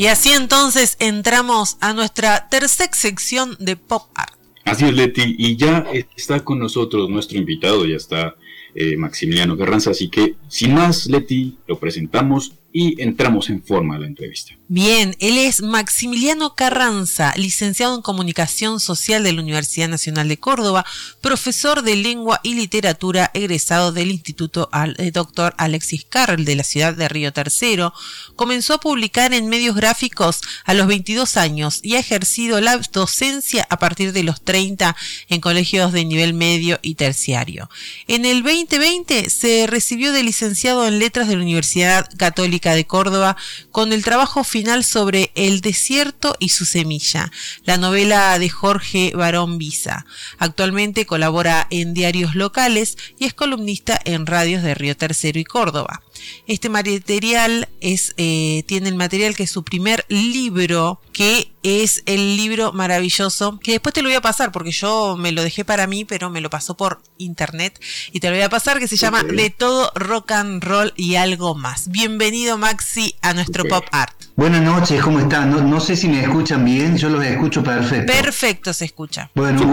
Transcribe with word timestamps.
Y 0.00 0.06
así 0.06 0.30
entonces 0.30 0.96
entramos 0.98 1.76
a 1.82 1.92
nuestra 1.92 2.48
tercera 2.48 2.90
sección 2.94 3.54
de 3.60 3.76
Pop 3.76 4.04
Art. 4.14 4.32
Así 4.64 4.86
es, 4.86 4.94
Leti, 4.94 5.36
y 5.36 5.56
ya 5.56 5.84
está 6.16 6.42
con 6.42 6.58
nosotros 6.58 7.10
nuestro 7.10 7.36
invitado, 7.36 7.84
ya 7.84 7.96
está 7.96 8.34
eh, 8.74 8.96
Maximiliano 8.96 9.58
Carranza, 9.58 9.90
así 9.90 10.08
que 10.08 10.36
sin 10.48 10.72
más, 10.72 11.04
Leti, 11.04 11.58
lo 11.66 11.78
presentamos 11.78 12.54
y 12.72 13.00
entramos 13.02 13.50
en 13.50 13.62
forma 13.62 13.96
a 13.96 13.98
la 13.98 14.06
entrevista. 14.06 14.54
Bien, 14.68 15.16
él 15.18 15.36
es 15.36 15.62
Maximiliano 15.62 16.54
Carranza, 16.54 17.34
licenciado 17.36 17.96
en 17.96 18.02
Comunicación 18.02 18.78
Social 18.78 19.24
de 19.24 19.32
la 19.32 19.42
Universidad 19.42 19.88
Nacional 19.88 20.28
de 20.28 20.38
Córdoba, 20.38 20.86
profesor 21.20 21.82
de 21.82 21.96
Lengua 21.96 22.38
y 22.44 22.54
Literatura 22.54 23.32
egresado 23.34 23.90
del 23.90 24.12
Instituto 24.12 24.70
eh, 24.98 25.10
Dr. 25.10 25.54
Alexis 25.58 26.04
Carl 26.08 26.44
de 26.44 26.54
la 26.54 26.62
ciudad 26.62 26.94
de 26.94 27.08
Río 27.08 27.32
Tercero. 27.32 27.92
Comenzó 28.36 28.74
a 28.74 28.80
publicar 28.80 29.34
en 29.34 29.48
medios 29.48 29.74
gráficos 29.74 30.40
a 30.64 30.74
los 30.74 30.86
22 30.86 31.36
años 31.36 31.80
y 31.82 31.96
ha 31.96 31.98
ejercido 31.98 32.60
la 32.60 32.78
docencia 32.92 33.66
a 33.68 33.80
partir 33.80 34.12
de 34.12 34.22
los 34.22 34.40
30 34.42 34.94
en 35.28 35.40
colegios 35.40 35.92
de 35.92 36.04
nivel 36.04 36.32
medio 36.32 36.78
y 36.80 36.94
terciario. 36.94 37.68
En 38.06 38.24
el 38.24 38.44
2020 38.44 39.30
se 39.30 39.66
recibió 39.66 40.12
de 40.12 40.22
licenciado 40.22 40.86
en 40.86 41.00
Letras 41.00 41.26
de 41.26 41.34
la 41.34 41.42
Universidad 41.42 42.08
Católica 42.16 42.59
de 42.60 42.86
Córdoba 42.86 43.36
con 43.72 43.92
el 43.92 44.04
trabajo 44.04 44.44
final 44.44 44.84
sobre 44.84 45.32
El 45.34 45.62
desierto 45.62 46.36
y 46.38 46.50
su 46.50 46.66
semilla, 46.66 47.32
la 47.64 47.78
novela 47.78 48.38
de 48.38 48.50
Jorge 48.50 49.12
Barón 49.14 49.56
Visa. 49.56 50.04
Actualmente 50.38 51.06
colabora 51.06 51.66
en 51.70 51.94
diarios 51.94 52.34
locales 52.34 52.98
y 53.18 53.24
es 53.24 53.32
columnista 53.32 53.98
en 54.04 54.26
radios 54.26 54.62
de 54.62 54.74
Río 54.74 54.96
Tercero 54.96 55.38
y 55.38 55.44
Córdoba. 55.44 56.02
Este 56.46 56.68
material 56.68 57.68
es, 57.80 58.14
eh, 58.16 58.64
tiene 58.66 58.88
el 58.88 58.96
material 58.96 59.34
que 59.36 59.44
es 59.44 59.50
su 59.50 59.64
primer 59.64 60.04
libro, 60.08 61.00
que 61.12 61.52
es 61.62 62.02
el 62.06 62.36
libro 62.36 62.72
maravilloso, 62.72 63.58
que 63.60 63.72
después 63.72 63.92
te 63.92 64.02
lo 64.02 64.08
voy 64.08 64.16
a 64.16 64.20
pasar 64.20 64.52
porque 64.52 64.70
yo 64.72 65.16
me 65.18 65.32
lo 65.32 65.42
dejé 65.42 65.64
para 65.64 65.86
mí, 65.86 66.04
pero 66.04 66.30
me 66.30 66.40
lo 66.40 66.50
pasó 66.50 66.76
por 66.76 67.02
internet 67.18 67.78
y 68.12 68.20
te 68.20 68.28
lo 68.28 68.34
voy 68.34 68.42
a 68.42 68.48
pasar, 68.48 68.78
que 68.78 68.88
se 68.88 68.96
llama 68.96 69.22
De 69.22 69.50
todo 69.50 69.90
rock 69.94 70.32
and 70.32 70.62
roll 70.64 70.92
y 70.96 71.16
algo 71.16 71.54
más. 71.54 71.88
Bienvenido 71.88 72.56
Maxi 72.58 73.14
a 73.20 73.34
nuestro 73.34 73.64
pop 73.64 73.84
art. 73.92 74.14
Buenas 74.36 74.62
noches, 74.62 75.02
¿cómo 75.02 75.20
están? 75.20 75.50
No, 75.68 75.80
sé 75.80 75.96
si 75.96 76.08
me 76.08 76.22
escuchan 76.22 76.64
bien, 76.64 76.96
yo 76.96 77.10
los 77.10 77.22
escucho 77.22 77.62
perfecto. 77.62 78.10
Perfecto 78.10 78.72
se 78.72 78.86
escucha. 78.86 79.30
Bueno, 79.34 79.70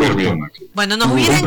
bueno 0.73 0.97
nos, 0.97 1.11
hubiera, 1.11 1.39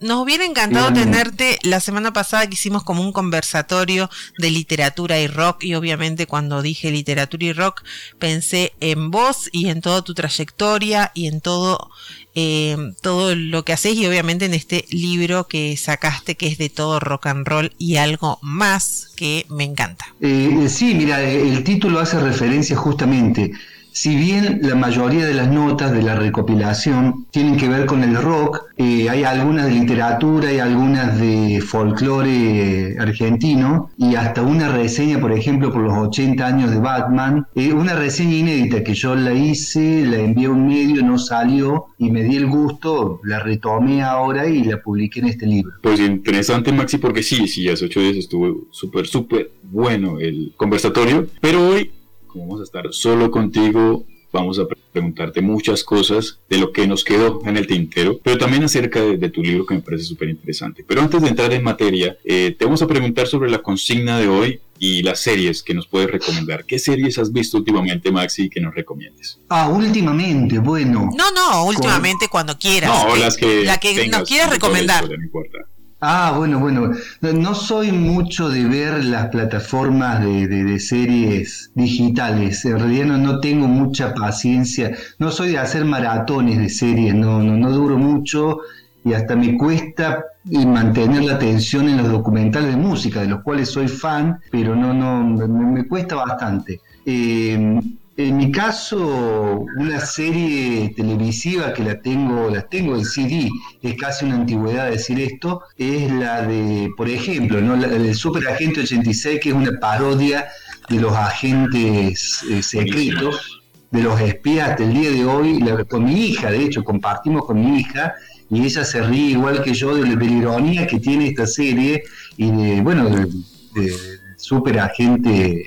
nos 0.00 0.22
hubiera 0.22 0.44
encantado 0.44 0.92
tenerte 0.92 1.58
la 1.64 1.80
semana 1.80 2.12
pasada 2.12 2.46
que 2.46 2.54
hicimos 2.54 2.84
como 2.84 3.02
un 3.02 3.12
conversatorio 3.12 4.08
de 4.40 4.50
literatura 4.50 5.20
y 5.20 5.26
rock 5.26 5.64
y 5.64 5.74
obviamente 5.74 6.26
cuando 6.26 6.62
dije 6.62 6.90
literatura 6.90 7.44
y 7.44 7.52
rock 7.52 7.82
pensé 8.18 8.72
en 8.80 9.10
vos 9.10 9.48
y 9.52 9.68
en 9.68 9.80
toda 9.80 10.02
tu 10.02 10.14
trayectoria 10.14 11.12
y 11.14 11.26
en 11.26 11.40
todo 11.40 11.90
eh, 12.34 12.76
todo 13.02 13.34
lo 13.34 13.64
que 13.64 13.72
haces 13.72 13.94
y 13.96 14.06
obviamente 14.06 14.44
en 14.44 14.54
este 14.54 14.84
libro 14.90 15.48
que 15.48 15.76
sacaste 15.76 16.36
que 16.36 16.46
es 16.46 16.58
de 16.58 16.68
todo 16.68 17.00
rock 17.00 17.26
and 17.26 17.46
roll 17.46 17.72
y 17.78 17.96
algo 17.96 18.38
más 18.40 19.12
que 19.16 19.46
me 19.48 19.64
encanta. 19.64 20.06
Eh, 20.20 20.66
sí, 20.68 20.94
mira, 20.94 21.20
el 21.22 21.64
título 21.64 21.98
hace 21.98 22.20
referencia 22.20 22.76
justamente 22.76 23.52
si 24.00 24.16
bien 24.16 24.60
la 24.62 24.76
mayoría 24.76 25.26
de 25.26 25.34
las 25.34 25.50
notas 25.52 25.92
de 25.92 26.00
la 26.00 26.14
recopilación 26.14 27.26
tienen 27.30 27.58
que 27.58 27.68
ver 27.68 27.84
con 27.84 28.02
el 28.02 28.16
rock, 28.16 28.62
eh, 28.78 29.10
hay 29.10 29.24
algunas 29.24 29.66
de 29.66 29.72
literatura, 29.72 30.50
y 30.50 30.58
algunas 30.58 31.20
de 31.20 31.60
folclore 31.60 32.96
argentino 32.98 33.90
y 33.98 34.14
hasta 34.14 34.40
una 34.40 34.74
reseña, 34.74 35.20
por 35.20 35.32
ejemplo, 35.32 35.70
por 35.70 35.82
los 35.82 35.92
80 35.92 36.46
años 36.46 36.70
de 36.70 36.78
Batman, 36.78 37.46
eh, 37.54 37.74
una 37.74 37.94
reseña 37.94 38.36
inédita 38.36 38.82
que 38.82 38.94
yo 38.94 39.14
la 39.14 39.34
hice, 39.34 40.06
la 40.06 40.16
envié 40.16 40.46
a 40.46 40.50
un 40.50 40.66
medio, 40.66 41.02
no 41.02 41.18
salió 41.18 41.88
y 41.98 42.10
me 42.10 42.22
di 42.22 42.36
el 42.36 42.46
gusto, 42.46 43.20
la 43.24 43.40
retomé 43.40 44.02
ahora 44.02 44.48
y 44.48 44.64
la 44.64 44.80
publiqué 44.80 45.20
en 45.20 45.26
este 45.26 45.44
libro. 45.44 45.72
Pues 45.82 46.00
interesante, 46.00 46.72
Maxi, 46.72 46.96
porque 46.96 47.22
sí, 47.22 47.46
sí, 47.46 47.68
hace 47.68 47.84
ocho 47.84 48.00
días 48.00 48.16
estuvo 48.16 48.66
súper, 48.70 49.06
súper 49.06 49.50
bueno 49.62 50.18
el 50.18 50.54
conversatorio, 50.56 51.26
pero 51.42 51.68
hoy 51.68 51.90
como 52.30 52.46
vamos 52.46 52.60
a 52.60 52.64
estar 52.64 52.84
solo 52.92 53.30
contigo, 53.30 54.06
vamos 54.32 54.58
a 54.58 54.64
preguntarte 54.92 55.40
muchas 55.40 55.84
cosas 55.84 56.38
de 56.48 56.58
lo 56.58 56.72
que 56.72 56.86
nos 56.86 57.04
quedó 57.04 57.40
en 57.44 57.56
el 57.56 57.66
tintero, 57.66 58.20
pero 58.22 58.38
también 58.38 58.62
acerca 58.64 59.00
de, 59.00 59.30
tu 59.30 59.42
libro 59.42 59.66
que 59.66 59.74
me 59.74 59.80
parece 59.80 60.04
súper 60.04 60.28
interesante. 60.28 60.84
Pero 60.86 61.02
antes 61.02 61.20
de 61.20 61.28
entrar 61.28 61.52
en 61.52 61.62
materia, 61.62 62.16
eh, 62.24 62.54
te 62.58 62.64
vamos 62.64 62.82
a 62.82 62.86
preguntar 62.86 63.26
sobre 63.26 63.50
la 63.50 63.58
consigna 63.58 64.18
de 64.18 64.28
hoy 64.28 64.60
y 64.78 65.02
las 65.02 65.20
series 65.20 65.62
que 65.62 65.74
nos 65.74 65.86
puedes 65.86 66.10
recomendar. 66.10 66.64
¿Qué 66.64 66.78
series 66.78 67.18
has 67.18 67.32
visto 67.32 67.58
últimamente, 67.58 68.10
Maxi, 68.10 68.48
que 68.48 68.60
nos 68.60 68.74
recomiendes? 68.74 69.38
Ah, 69.48 69.68
últimamente, 69.68 70.58
bueno. 70.58 71.10
No, 71.16 71.30
no, 71.32 71.66
últimamente 71.66 72.28
cuando 72.28 72.58
quieras. 72.58 72.90
No, 72.90 73.16
las 73.16 73.36
que 73.36 73.64
la 73.64 73.78
que 73.78 74.08
nos 74.08 74.28
quieras 74.28 74.50
recomendar. 74.50 75.08
no 75.08 75.22
importa. 75.22 75.58
Ah, 76.00 76.34
bueno, 76.36 76.58
bueno. 76.58 76.92
No 77.20 77.54
soy 77.54 77.92
mucho 77.92 78.48
de 78.48 78.64
ver 78.64 79.04
las 79.04 79.28
plataformas 79.28 80.20
de, 80.20 80.46
de, 80.48 81.46
digitales. 81.74 82.64
En 82.64 82.78
realidad 82.78 83.06
no, 83.06 83.18
no, 83.18 83.40
tengo 83.40 83.66
mucha 83.66 84.14
paciencia. 84.14 84.96
No 85.18 85.30
soy 85.30 85.50
de 85.50 85.58
hacer 85.58 85.84
maratones 85.84 86.58
de 86.58 86.70
series. 86.70 87.14
No, 87.14 87.42
no, 87.42 87.56
no 87.56 87.70
duro 87.70 87.98
mucho 87.98 88.60
y 89.04 89.12
hasta 89.12 89.36
me 89.36 89.56
cuesta 89.56 90.24
mantener 90.44 91.22
la 91.24 91.34
atención 91.34 91.88
en 91.88 91.98
los 91.98 92.10
documentales 92.10 92.70
de 92.70 92.76
música, 92.76 93.20
de 93.20 93.28
los 93.28 93.42
cuales 93.42 93.70
soy 93.70 93.88
fan, 93.88 94.40
pero 94.50 94.74
no, 94.74 94.92
no, 94.92 95.22
me, 95.22 95.46
me 95.46 95.86
cuesta 95.86 96.16
bastante. 96.16 96.80
Eh, 97.04 97.80
en 98.28 98.36
mi 98.36 98.50
caso, 98.50 99.66
una 99.76 100.00
serie 100.00 100.92
televisiva 100.96 101.72
que 101.72 101.82
la 101.82 102.00
tengo, 102.00 102.50
la 102.50 102.62
tengo 102.62 102.96
en 102.96 103.04
CD, 103.04 103.48
es 103.82 103.94
casi 103.94 104.24
una 104.24 104.36
antigüedad 104.36 104.90
decir 104.90 105.20
esto, 105.20 105.62
es 105.76 106.10
la 106.12 106.42
de, 106.42 106.90
por 106.96 107.08
ejemplo, 107.08 107.60
¿no? 107.60 107.76
la, 107.76 107.88
el 107.88 108.14
Super 108.14 108.48
Agente 108.48 108.80
86, 108.80 109.40
que 109.40 109.50
es 109.50 109.54
una 109.54 109.78
parodia 109.78 110.48
de 110.88 111.00
los 111.00 111.12
agentes 111.12 112.42
eh, 112.50 112.62
secretos, 112.62 113.62
de 113.90 114.02
los 114.02 114.20
espías 114.20 114.78
del 114.78 114.92
día 114.92 115.10
de 115.10 115.24
hoy, 115.24 115.64
con 115.88 116.04
mi 116.04 116.26
hija, 116.26 116.50
de 116.50 116.64
hecho, 116.64 116.84
compartimos 116.84 117.44
con 117.44 117.60
mi 117.60 117.80
hija, 117.80 118.14
y 118.50 118.64
ella 118.64 118.84
se 118.84 119.02
ríe 119.02 119.32
igual 119.32 119.62
que 119.62 119.74
yo 119.74 119.94
de, 119.94 120.06
la 120.06 120.24
ironía 120.24 120.86
que 120.86 120.98
tiene 120.98 121.28
esta 121.28 121.46
serie 121.46 122.02
y 122.36 122.50
de, 122.50 122.80
bueno, 122.80 123.08
de, 123.08 123.26
de 123.74 123.92
Super 124.36 124.80
Agente 124.80 125.64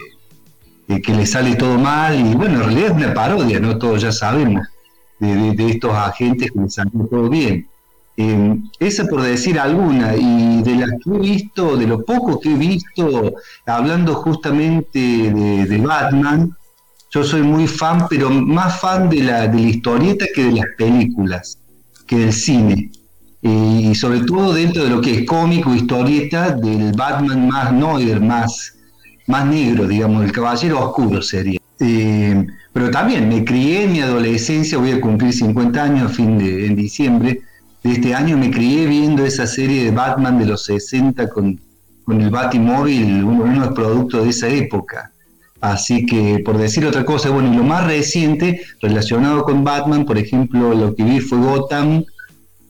que 0.87 1.13
le 1.13 1.25
sale 1.25 1.55
todo 1.55 1.77
mal 1.77 2.19
y 2.19 2.35
bueno, 2.35 2.55
en 2.55 2.63
realidad 2.63 2.91
es 2.91 2.91
una 2.91 3.13
parodia, 3.13 3.59
¿no? 3.59 3.77
Todos 3.77 4.01
ya 4.01 4.11
sabemos 4.11 4.67
de, 5.19 5.69
estos 5.69 5.93
agentes 5.93 6.51
que 6.51 6.59
le 6.59 6.69
sale 6.69 6.91
todo 7.09 7.29
bien. 7.29 7.67
Eh, 8.15 8.57
esa 8.79 9.05
por 9.05 9.21
decir 9.21 9.59
alguna, 9.59 10.15
y 10.15 10.61
de 10.61 10.75
las 10.75 10.91
que 11.03 11.15
he 11.15 11.19
visto, 11.19 11.75
de 11.75 11.87
lo 11.87 12.03
poco 12.03 12.39
que 12.39 12.53
he 12.53 12.55
visto, 12.55 13.33
hablando 13.65 14.13
justamente 14.15 14.99
de, 14.99 15.77
Batman, 15.83 16.55
yo 17.11 17.23
soy 17.23 17.41
muy 17.41 17.67
fan, 17.67 18.07
pero 18.09 18.29
más 18.29 18.79
fan 18.79 19.09
de 19.09 19.23
la, 19.23 19.47
de 19.47 19.59
la 19.59 19.69
historieta 19.69 20.25
que 20.33 20.45
de 20.45 20.51
las 20.51 20.65
películas, 20.77 21.57
que 22.05 22.17
del 22.17 22.33
cine. 22.33 22.91
Eh, 23.41 23.89
y 23.91 23.95
sobre 23.95 24.21
todo 24.21 24.53
dentro 24.53 24.83
de 24.83 24.89
lo 24.89 25.01
que 25.01 25.19
es 25.19 25.25
cómico, 25.25 25.73
historieta, 25.73 26.51
del 26.51 26.93
Batman 26.93 27.47
más 27.47 27.73
Noider, 27.73 28.21
más 28.21 28.72
más 29.27 29.45
negro, 29.45 29.87
digamos, 29.87 30.23
el 30.23 30.31
caballero 30.31 30.79
oscuro 30.79 31.21
sería. 31.21 31.59
Eh, 31.79 32.45
pero 32.71 32.89
también 32.91 33.29
me 33.29 33.43
crié 33.43 33.83
en 33.83 33.91
mi 33.91 33.99
adolescencia, 33.99 34.77
voy 34.77 34.91
a 34.91 35.01
cumplir 35.01 35.33
50 35.33 35.83
años 35.83 36.11
a 36.11 36.13
fin 36.13 36.37
de 36.37 36.65
en 36.65 36.75
diciembre 36.75 37.41
de 37.83 37.91
este 37.91 38.15
año, 38.15 38.37
me 38.37 38.49
crié 38.49 38.87
viendo 38.87 39.25
esa 39.25 39.45
serie 39.45 39.83
de 39.85 39.91
Batman 39.91 40.39
de 40.39 40.45
los 40.45 40.63
60 40.65 41.29
con, 41.29 41.59
con 42.05 42.21
el 42.21 42.29
Batimóvil, 42.29 43.23
uno, 43.23 43.43
uno 43.43 43.53
de 43.53 43.59
los 43.59 43.75
productos 43.75 44.23
de 44.23 44.29
esa 44.29 44.47
época. 44.47 45.11
Así 45.59 46.05
que, 46.05 46.41
por 46.43 46.57
decir 46.57 46.85
otra 46.85 47.05
cosa, 47.05 47.29
bueno, 47.29 47.53
y 47.53 47.55
lo 47.55 47.63
más 47.63 47.85
reciente 47.85 48.61
relacionado 48.81 49.43
con 49.43 49.63
Batman, 49.63 50.05
por 50.05 50.17
ejemplo, 50.17 50.73
lo 50.73 50.93
que 50.95 51.03
vi 51.03 51.19
fue 51.19 51.37
Gotham, 51.37 52.03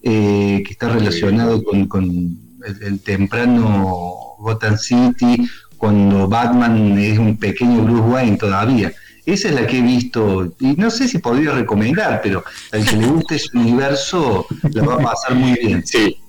eh, 0.03 0.61
que 0.65 0.73
está 0.73 0.89
relacionado 0.89 1.63
con, 1.63 1.87
con 1.87 2.03
el, 2.03 2.83
el, 2.83 2.99
temprano 2.99 4.35
Gotham 4.37 4.77
City, 4.77 5.47
cuando 5.83 6.29
Batman 6.29 6.97
es 6.97 7.19
un 7.19 7.35
pequeño 7.35 7.83
Bruce 7.83 8.03
Wayne 8.03 8.37
todavía. 8.37 8.93
Esa 9.25 9.49
es 9.49 9.53
la 9.53 9.67
que 9.67 9.79
he 9.79 9.81
visto, 9.81 10.55
y 10.57 10.67
no 10.77 10.89
sé 10.89 11.09
si 11.09 11.17
podría 11.17 11.51
recomendar, 11.51 12.21
pero 12.23 12.41
al 12.71 12.85
que 12.85 12.95
le 12.95 13.05
guste 13.05 13.35
ese 13.35 13.49
universo 13.57 14.45
la 14.71 14.81
va 14.81 14.93
a 14.93 14.99
pasar 14.99 15.35
muy 15.35 15.59
bien. 15.59 15.85
Sí, 15.85 16.19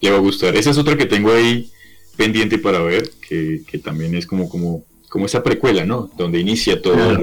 le 0.00 0.10
va 0.12 0.18
a 0.18 0.20
gustar. 0.20 0.54
Esa 0.54 0.70
es 0.70 0.78
otra 0.78 0.96
que 0.96 1.06
tengo 1.06 1.32
ahí 1.32 1.72
pendiente 2.16 2.56
para 2.58 2.78
ver, 2.78 3.10
que, 3.28 3.64
también 3.82 4.14
es 4.14 4.28
como, 4.28 4.48
como, 4.48 4.84
como 5.08 5.26
esa 5.26 5.42
precuela, 5.42 5.84
¿no? 5.84 6.08
Donde 6.16 6.38
inicia 6.38 6.80
toda 6.80 7.18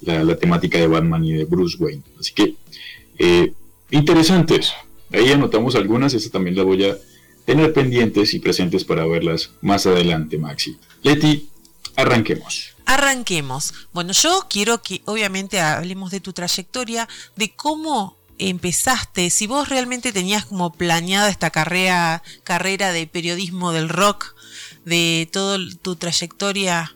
la, 0.00 0.36
temática 0.36 0.76
de 0.76 0.88
Batman 0.88 1.24
y 1.24 1.34
de 1.34 1.44
Bruce 1.44 1.76
Wayne. 1.78 2.02
Así 2.18 2.34
que, 2.34 2.56
eh, 3.20 3.52
interesantes. 3.92 4.72
Ahí 5.12 5.30
anotamos 5.30 5.76
algunas, 5.76 6.14
esa 6.14 6.30
también 6.30 6.56
la 6.56 6.64
voy 6.64 6.84
a 6.84 6.96
tener 7.44 7.72
pendientes 7.72 8.34
y 8.34 8.38
presentes 8.38 8.84
para 8.84 9.06
verlas 9.06 9.50
más 9.60 9.86
adelante, 9.86 10.38
Maxi. 10.38 10.76
Leti, 11.02 11.48
arranquemos. 11.96 12.74
Arranquemos. 12.86 13.72
Bueno, 13.92 14.12
yo 14.12 14.46
quiero 14.48 14.82
que 14.82 15.02
obviamente 15.06 15.60
hablemos 15.60 16.10
de 16.10 16.20
tu 16.20 16.32
trayectoria, 16.32 17.08
de 17.36 17.54
cómo 17.54 18.16
empezaste, 18.38 19.30
si 19.30 19.46
vos 19.46 19.68
realmente 19.68 20.12
tenías 20.12 20.44
como 20.44 20.72
planeada 20.72 21.28
esta 21.28 21.50
carrera, 21.50 22.22
carrera 22.42 22.92
de 22.92 23.06
periodismo 23.06 23.72
del 23.72 23.88
rock, 23.88 24.34
de 24.84 25.28
toda 25.32 25.58
tu 25.82 25.96
trayectoria 25.96 26.94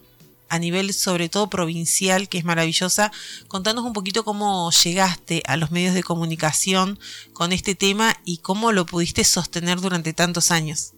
a 0.48 0.58
nivel 0.58 0.92
sobre 0.92 1.28
todo 1.28 1.50
provincial, 1.50 2.28
que 2.28 2.38
es 2.38 2.44
maravillosa, 2.44 3.12
contanos 3.48 3.84
un 3.84 3.92
poquito 3.92 4.24
cómo 4.24 4.70
llegaste 4.70 5.42
a 5.46 5.56
los 5.56 5.70
medios 5.70 5.94
de 5.94 6.02
comunicación 6.02 6.98
con 7.32 7.52
este 7.52 7.74
tema 7.74 8.16
y 8.24 8.38
cómo 8.38 8.72
lo 8.72 8.86
pudiste 8.86 9.24
sostener 9.24 9.80
durante 9.80 10.12
tantos 10.12 10.50
años. 10.50 10.94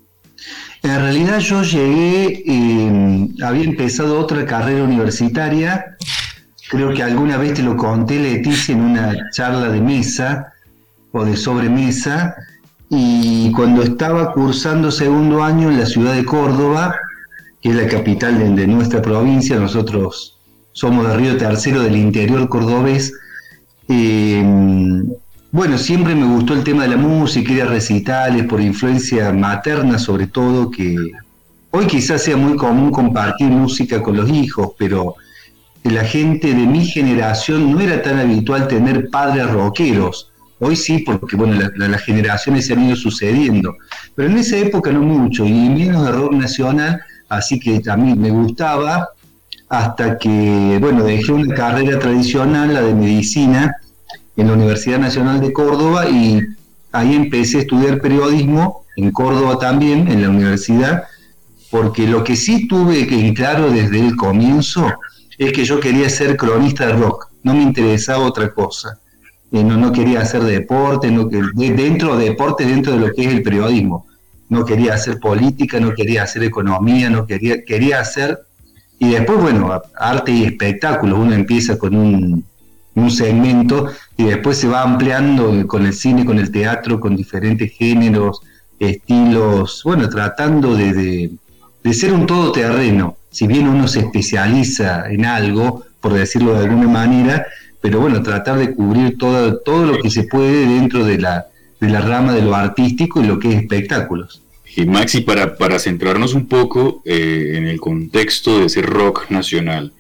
En 0.83 0.99
realidad 1.01 1.39
yo 1.41 1.63
llegué, 1.63 2.43
eh, 2.47 3.29
había 3.43 3.65
empezado 3.65 4.19
otra 4.19 4.47
carrera 4.47 4.83
universitaria, 4.83 5.97
creo 6.71 6.95
que 6.95 7.03
alguna 7.03 7.37
vez 7.37 7.55
te 7.55 7.63
lo 7.63 7.77
conté 7.77 8.19
Leticia 8.19 8.75
en 8.75 8.81
una 8.81 9.15
charla 9.33 9.69
de 9.69 9.81
mesa 9.81 10.53
o 11.13 11.25
de 11.25 11.37
sobremesa, 11.37 12.35
y 12.89 13.53
cuando 13.53 13.83
estaba 13.83 14.33
cursando 14.33 14.91
segundo 14.91 15.45
año 15.45 15.71
en 15.71 15.79
la 15.79 15.87
ciudad 15.87 16.15
de 16.15 16.25
Córdoba, 16.25 16.97
que 17.61 17.71
es 17.71 17.75
la 17.75 17.87
capital 17.87 18.57
de, 18.57 18.67
nuestra 18.67 19.03
provincia, 19.03 19.57
nosotros 19.57 20.39
somos 20.73 21.07
de 21.09 21.17
Río 21.17 21.37
Tercero 21.37 21.83
del 21.83 21.97
interior 21.97 22.49
cordobés, 22.49 23.13
eh, 23.89 24.43
bueno, 25.53 25.79
siempre 25.79 26.15
me 26.15 26.27
gustó 26.27 26.55
el 26.55 26.63
tema 26.63 26.85
de 26.85 26.91
la 26.91 26.97
música, 26.97 27.53
ir 27.53 27.63
a 27.63 27.67
recitales 27.67 28.45
por 28.45 28.61
influencia 28.61 29.33
materna 29.33 29.99
sobre 29.99 30.29
todo, 30.29 30.71
que 30.71 30.97
hoy 31.73 31.87
quizás 31.87 32.23
sea 32.23 32.37
muy 32.37 32.57
común 32.57 32.93
compartir 32.93 33.49
música 33.49 34.01
con 34.01 34.17
los 34.17 34.31
hijos, 34.31 34.71
pero 34.79 35.17
la 35.83 36.05
gente 36.05 36.55
de 36.55 36.67
mi 36.67 36.85
generación 36.87 37.73
no 37.73 37.81
era 37.81 38.01
tan 38.01 38.21
habitual 38.21 38.69
tener 38.69 39.11
padres 39.11 39.51
rockeros. 39.51 40.31
Hoy 40.61 40.77
sí, 40.77 40.99
porque 40.99 41.35
bueno, 41.35 41.59
las 41.75 42.03
generaciones 42.03 42.67
se 42.67 42.75
han 42.75 42.85
ido 42.85 42.95
sucediendo, 42.95 43.75
pero 44.15 44.29
en 44.29 44.39
esa 44.39 44.57
época 44.57 44.93
no 44.93 45.01
mucho, 45.01 45.45
y 45.45 45.53
menos 45.53 46.05
de 46.05 46.13
rock 46.13 46.33
nacional, 46.33 47.01
así 47.31 47.59
que 47.59 47.81
a 47.89 47.97
mí 47.97 48.15
me 48.15 48.31
gustaba, 48.31 49.09
hasta 49.71 50.19
que, 50.19 50.79
bueno, 50.81 51.05
dejé 51.05 51.33
una 51.33 51.55
carrera 51.55 51.99
tradicional, 51.99 52.75
la 52.75 52.83
de 52.83 52.93
medicina, 52.93 53.77
en 54.37 54.49
la 54.49 54.55
Universidad 54.55 54.99
Nacional 54.99 55.41
de 55.41 55.53
Córdoba 55.53 56.09
y 56.09 56.41
ahí 56.93 57.15
empecé 57.15 57.59
a 57.59 57.61
estudiar 57.61 58.01
periodismo, 58.01 58.85
en 58.97 59.13
Córdoba 59.13 59.59
también, 59.59 60.09
en 60.09 60.23
la 60.23 60.29
universidad, 60.29 61.05
porque 61.71 62.07
lo 62.07 62.25
que 62.25 62.37
sí 62.37 62.67
tuve 62.67 63.07
que 63.07 63.33
claro 63.33 63.71
desde 63.71 64.01
el 64.05 64.17
comienzo 64.17 64.93
es 65.39 65.53
que 65.53 65.65
yo 65.65 65.79
quería 65.79 66.11
ser 66.11 66.37
cronista 66.37 66.87
de 66.87 66.95
rock, 66.95 67.29
no 67.45 67.55
me 67.55 67.63
interesaba 67.63 68.25
otra 68.25 68.53
cosa. 68.53 68.99
Eh, 69.53 69.65
no, 69.65 69.77
no 69.77 69.93
quería 69.93 70.21
hacer 70.21 70.43
deporte, 70.43 71.11
no, 71.11 71.25
dentro 71.25 72.17
de 72.17 72.27
deporte, 72.27 72.65
dentro 72.65 72.93
de 72.93 72.99
lo 72.99 73.13
que 73.13 73.25
es 73.25 73.33
el 73.33 73.43
periodismo. 73.43 74.07
No 74.51 74.67
quería 74.67 74.95
hacer 74.95 75.19
política, 75.19 75.81
no 75.81 75.95
quería 75.95 76.25
hacer 76.25 76.43
economía, 76.43 77.09
no 77.09 77.27
quería, 77.27 77.65
quería 77.65 78.01
hacer... 78.01 78.41
Y 78.99 79.13
después, 79.13 79.41
bueno, 79.41 79.81
arte 79.99 80.31
y 80.31 80.45
espectáculos. 80.45 81.19
Uno 81.19 81.33
empieza 81.33 81.79
con 81.79 81.97
un, 81.97 82.45
un 82.95 83.11
segmento 83.11 83.91
y 84.17 84.25
después 84.25 84.59
se 84.59 84.69
va 84.69 84.83
ampliando 84.83 85.67
con 85.67 85.87
el 85.87 85.95
cine, 85.95 86.25
con 86.25 86.39
el 86.39 86.51
teatro, 86.51 87.01
con 87.01 87.17
diferentes 87.17 87.73
géneros, 87.73 88.43
estilos, 88.79 89.83
bueno, 89.85 90.09
tratando 90.09 90.75
de, 90.75 91.31
ser 91.93 92.13
un 92.13 92.27
todoterreno, 92.27 93.17
si 93.31 93.47
bien 93.47 93.69
uno 93.69 93.87
se 93.87 94.01
especializa 94.01 95.11
en 95.11 95.25
algo, 95.25 95.85
por 96.01 96.15
decirlo 96.15 96.55
de 96.55 96.65
alguna 96.65 96.89
manera, 96.89 97.47
pero 97.81 98.01
bueno, 98.01 98.23
tratar 98.23 98.59
de 98.59 98.75
cubrir 98.75 99.17
todo, 99.19 99.59
todo 99.59 99.87
lo 99.87 99.99
que 100.01 100.11
se 100.11 100.25
puede 100.25 100.67
dentro 100.67 101.05
de 101.05 101.19
la, 101.19 101.47
de 101.81 101.89
la 101.89 102.01
rama 102.01 102.35
de 102.35 102.43
lo 102.43 102.55
artístico 102.55 103.23
y 103.23 103.27
lo 103.27 103.39
que 103.39 103.49
es 103.49 103.57
espectáculos. 103.63 104.43
Y 104.77 104.85
Maxi, 104.85 105.23
para, 105.23 105.57
para 105.57 105.79
centrarnos 105.79 106.35
un 106.35 106.47
poco 106.47 107.03
eh, 107.05 107.55
en 107.57 107.67
el 107.67 107.81
contexto 107.81 108.61
de 108.61 108.67
ese 108.67 108.83
rock 108.83 109.31
nacional, 109.31 109.93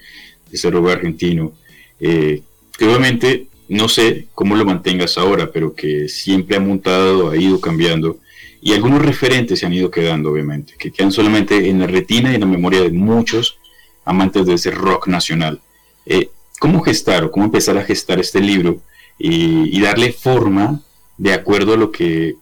de 0.48 0.56
ese 0.56 0.70
rock 0.70 0.90
argentino, 0.90 1.52
eh, 1.98 2.42
obviamente 2.80 3.48
no 3.68 3.88
sé 3.88 4.26
cómo 4.34 4.56
lo 4.56 4.64
mantengas 4.64 5.16
ahora, 5.16 5.50
pero 5.52 5.74
que 5.74 6.08
siempre 6.08 6.56
ha 6.56 6.60
montado, 6.60 7.30
ha 7.30 7.36
ido 7.36 7.60
cambiando. 7.60 8.18
Y 8.60 8.72
algunos 8.72 9.00
referentes 9.00 9.60
se 9.60 9.66
han 9.66 9.72
ido 9.72 9.90
quedando, 9.90 10.30
obviamente, 10.32 10.74
que 10.78 10.90
quedan 10.90 11.12
solamente 11.12 11.68
en 11.68 11.78
la 11.78 11.86
retina 11.86 12.30
y 12.30 12.34
en 12.34 12.40
la 12.40 12.46
memoria 12.46 12.82
de 12.82 12.90
muchos 12.90 13.58
amantes 14.04 14.44
de 14.44 14.54
ese 14.54 14.70
rock 14.72 15.06
nacional. 15.06 15.60
Eh, 16.04 16.30
¿Cómo 16.58 16.80
gestar 16.80 17.24
o 17.24 17.30
cómo 17.30 17.46
empezar 17.46 17.78
a 17.78 17.84
gestar 17.84 18.18
este 18.18 18.40
libro 18.40 18.80
y, 19.18 19.80
darle 19.80 20.12
forma 20.12 20.80
de 21.20 21.34
acuerdo 21.34 21.74
a 21.74 21.76
lo 21.76 21.92
que 21.92 22.36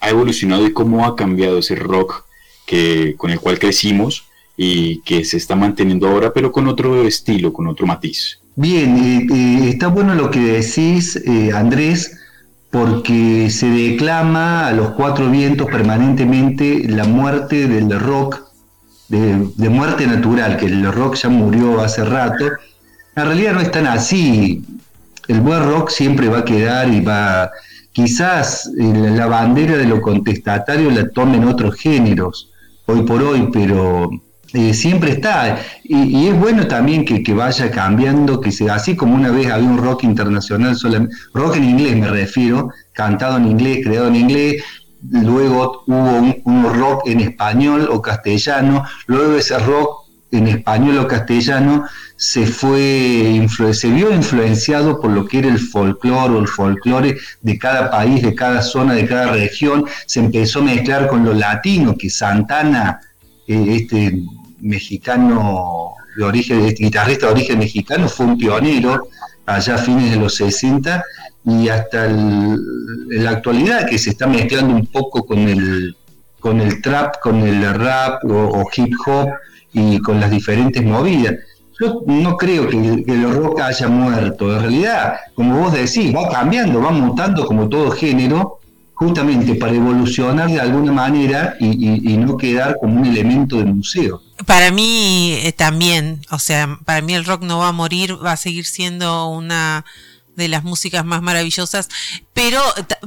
ha 0.00 0.08
evolucionado 0.08 0.64
y 0.64 0.72
cómo 0.72 1.04
ha 1.04 1.16
cambiado 1.16 1.58
ese 1.58 1.74
rock 1.74 2.24
que, 2.64 3.14
con 3.16 3.32
el 3.32 3.40
cual 3.40 3.58
crecimos 3.58 4.24
y 4.56 5.00
que 5.00 5.24
se 5.24 5.36
está 5.36 5.56
manteniendo 5.56 6.08
ahora, 6.08 6.32
pero 6.32 6.52
con 6.52 6.68
otro 6.68 7.04
estilo, 7.06 7.52
con 7.52 7.66
otro 7.66 7.86
matiz? 7.86 8.38
Bien, 8.54 9.28
está 9.64 9.88
bueno 9.88 10.14
lo 10.14 10.30
que 10.30 10.38
decís, 10.38 11.16
eh, 11.26 11.50
Andrés, 11.52 12.18
porque 12.70 13.50
se 13.50 13.68
declama 13.68 14.68
a 14.68 14.72
los 14.72 14.90
cuatro 14.90 15.28
vientos 15.28 15.66
permanentemente 15.66 16.84
la 16.86 17.04
muerte 17.04 17.66
del 17.66 17.98
rock, 17.98 18.44
de, 19.08 19.68
muerte 19.68 20.06
natural, 20.06 20.56
que 20.56 20.66
el 20.66 20.92
rock 20.92 21.16
ya 21.16 21.28
murió 21.28 21.80
hace 21.80 22.04
rato. 22.04 22.44
En 23.16 23.24
realidad 23.24 23.54
no 23.54 23.60
es 23.60 23.72
tan 23.72 23.88
así. 23.88 24.62
El 25.26 25.40
buen 25.40 25.64
rock 25.64 25.90
siempre 25.90 26.28
va 26.28 26.38
a 26.38 26.44
quedar 26.44 26.88
y 26.88 27.00
va. 27.00 27.50
Quizás 28.02 28.70
la 28.78 29.26
bandera 29.26 29.76
de 29.76 29.84
lo 29.84 30.00
contestatario 30.00 30.90
la 30.90 31.10
tomen 31.10 31.44
otros 31.44 31.74
géneros, 31.74 32.50
hoy 32.86 33.02
por 33.02 33.22
hoy, 33.22 33.50
pero 33.52 34.08
eh, 34.54 34.72
siempre 34.72 35.10
está. 35.10 35.58
Y, 35.84 36.28
es 36.28 36.40
bueno 36.40 36.66
también 36.66 37.04
que, 37.04 37.34
vaya 37.34 37.70
cambiando, 37.70 38.40
que 38.40 38.52
sea 38.52 38.76
así 38.76 38.96
como 38.96 39.14
una 39.14 39.30
vez 39.30 39.50
había 39.50 39.68
un 39.68 39.76
rock 39.76 40.04
internacional, 40.04 40.78
rock 41.34 41.56
en 41.56 41.64
inglés 41.64 41.94
me 41.94 42.08
refiero, 42.08 42.70
cantado 42.94 43.36
en 43.36 43.48
inglés, 43.48 43.80
creado 43.84 44.08
en 44.08 44.16
inglés, 44.16 44.64
luego 45.02 45.84
hubo 45.86 46.40
un, 46.44 46.64
rock 46.72 47.02
en 47.04 47.20
español 47.20 47.86
o 47.92 48.00
castellano, 48.00 48.82
luego 49.08 49.36
ese 49.36 49.58
rock 49.58 49.99
en 50.32 50.46
español 50.46 50.98
o 50.98 51.08
castellano 51.08 51.86
se 52.16 52.46
fue 52.46 53.46
se 53.72 53.90
vio 53.90 54.12
influenciado 54.12 55.00
por 55.00 55.10
lo 55.10 55.26
que 55.26 55.38
era 55.38 55.48
el 55.48 55.58
folclore 55.58 56.34
o 56.34 56.38
el 56.38 56.48
folclore 56.48 57.16
de 57.40 57.58
cada 57.58 57.90
país, 57.90 58.22
de 58.22 58.34
cada 58.34 58.62
zona, 58.62 58.94
de 58.94 59.06
cada 59.06 59.32
región, 59.32 59.84
se 60.06 60.20
empezó 60.20 60.60
a 60.60 60.64
mezclar 60.64 61.08
con 61.08 61.24
lo 61.24 61.32
latino, 61.32 61.96
que 61.96 62.10
Santana, 62.10 63.00
eh, 63.48 63.66
este 63.70 64.22
mexicano 64.60 65.94
de 66.16 66.24
origen, 66.24 66.64
este 66.66 66.84
guitarrista 66.84 67.26
de 67.26 67.32
origen 67.32 67.58
mexicano, 67.58 68.08
fue 68.08 68.26
un 68.26 68.38
pionero 68.38 69.08
allá 69.46 69.76
a 69.76 69.78
fines 69.78 70.10
de 70.10 70.16
los 70.16 70.36
60 70.36 71.02
y 71.44 71.68
hasta 71.68 72.06
en 72.06 72.58
la 73.08 73.30
actualidad 73.30 73.88
que 73.88 73.98
se 73.98 74.10
está 74.10 74.26
mezclando 74.26 74.74
un 74.74 74.86
poco 74.86 75.24
con 75.24 75.38
el, 75.38 75.96
con 76.38 76.60
el 76.60 76.82
trap, 76.82 77.16
con 77.20 77.40
el 77.40 77.62
rap 77.74 78.22
o, 78.24 78.68
hip 78.76 78.94
hop 79.06 79.30
y 79.72 79.98
con 80.00 80.20
las 80.20 80.30
diferentes 80.30 80.82
movidas. 80.84 81.34
Yo 81.78 82.02
no 82.06 82.36
creo 82.36 82.68
que, 82.68 83.04
que 83.04 83.12
el 83.12 83.32
rock 83.32 83.60
haya 83.60 83.88
muerto, 83.88 84.52
en 84.54 84.60
realidad, 84.60 85.14
como 85.34 85.60
vos 85.60 85.72
decís, 85.72 86.14
va 86.14 86.28
cambiando, 86.28 86.82
va 86.82 86.90
mutando 86.90 87.46
como 87.46 87.68
todo 87.68 87.90
género, 87.90 88.60
justamente 89.00 89.54
para 89.54 89.72
evolucionar 89.72 90.50
de 90.50 90.60
alguna 90.60 90.92
manera 90.92 91.56
y, 91.58 92.18
no 92.18 92.36
quedar 92.36 92.76
como 92.78 93.00
un 93.00 93.06
elemento 93.06 93.56
de 93.56 93.64
museo. 93.64 94.20
Para 94.44 94.70
mí 94.70 95.38
eh, 95.42 95.52
también, 95.52 96.20
o 96.30 96.38
sea, 96.38 96.78
para 96.84 97.00
mí 97.00 97.14
el 97.14 97.24
rock 97.24 97.42
no 97.42 97.60
va 97.60 97.68
a 97.68 97.72
morir, 97.72 98.22
va 98.22 98.32
a 98.32 98.36
seguir 98.36 98.66
siendo 98.66 99.28
una 99.28 99.86
de 100.40 100.48
las 100.48 100.64
músicas 100.64 101.04
más 101.04 101.22
maravillosas, 101.22 101.88
pero 102.32 102.60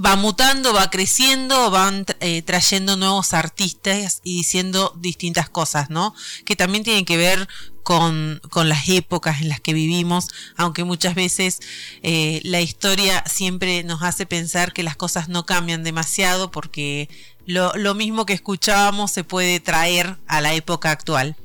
va 0.04 0.16
mutando, 0.16 0.74
va 0.74 0.90
creciendo, 0.90 1.72
van 1.72 2.06
eh, 2.20 2.42
trayendo 2.44 2.96
nuevos 2.96 3.34
artistas 3.34 4.22
y 4.24 4.38
diciendo 4.38 4.94
distintas 4.98 5.50
cosas, 5.50 5.90
¿no? 5.90 6.14
Que 6.46 6.56
también 6.56 6.84
tienen 6.84 7.04
que 7.04 7.18
ver 7.18 7.48
con, 7.84 8.42
las 8.54 8.88
épocas 8.88 9.42
en 9.42 9.50
las 9.50 9.60
que 9.60 9.74
vivimos, 9.74 10.28
aunque 10.56 10.84
muchas 10.84 11.16
veces 11.16 11.60
eh, 12.02 12.42
la 12.44 12.62
historia 12.62 13.24
siempre 13.28 13.84
nos 13.84 14.02
hace 14.04 14.26
pensar 14.26 14.72
que 14.72 14.84
las 14.84 14.96
cosas 14.96 15.30
no 15.30 15.46
cambian 15.46 15.84
demasiado 15.84 16.52
porque 16.52 17.10
lo, 17.46 17.94
mismo 17.94 18.26
que 18.26 18.34
escuchábamos 18.34 19.12
se 19.12 19.24
puede 19.24 19.60
traer 19.60 20.18
a 20.28 20.42
la 20.42 20.54
época 20.54 20.92
actual. 20.92 21.36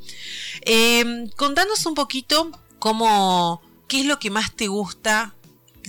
Eh, 0.65 1.29
contanos 1.37 1.87
un 1.87 1.95
poquito 1.95 2.53
cómo, 2.79 3.61
qué 3.89 4.01
es 4.01 4.07
lo 4.07 4.19
que 4.19 4.31
más 4.31 4.55
te 4.55 4.69
gusta 4.69 5.35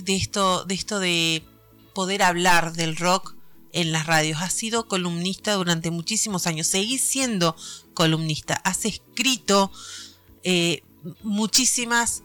de 0.04 0.16
esto, 0.16 0.64
de 0.64 0.74
esto 0.74 0.98
de 0.98 1.42
poder 1.94 2.22
hablar 2.22 2.72
del 2.72 2.96
rock 2.96 3.34
en 3.72 3.92
las 3.92 4.06
radios. 4.06 4.42
Has 4.42 4.52
sido 4.52 4.88
columnista 4.88 5.54
durante 5.54 5.90
muchísimos 5.90 6.46
años. 6.46 6.66
Seguís 6.66 7.02
siendo 7.02 7.56
columnista. 7.94 8.54
Has 8.64 8.84
escrito 8.84 9.70
eh, 10.42 10.82
muchísimas 11.22 12.22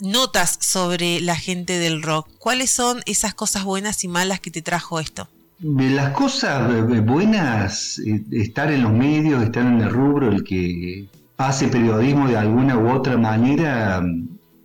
notas 0.00 0.58
sobre 0.60 1.20
la 1.20 1.36
gente 1.36 1.78
del 1.78 2.02
rock. 2.02 2.28
¿Cuáles 2.38 2.70
son 2.70 3.00
esas 3.06 3.34
cosas 3.34 3.64
buenas 3.64 4.04
y 4.04 4.08
malas 4.08 4.40
que 4.40 4.50
te 4.50 4.62
trajo 4.62 5.00
esto? 5.00 5.28
Las 5.60 6.12
cosas 6.12 6.70
buenas, 7.04 8.00
estar 8.30 8.70
en 8.70 8.82
los 8.84 8.92
medios, 8.92 9.42
estar 9.42 9.66
en 9.66 9.80
el 9.80 9.90
rubro, 9.90 10.30
el 10.30 10.44
que 10.44 11.08
hace 11.36 11.66
periodismo 11.66 12.28
de 12.28 12.36
alguna 12.36 12.78
u 12.78 12.90
otra 12.92 13.16
manera, 13.16 14.00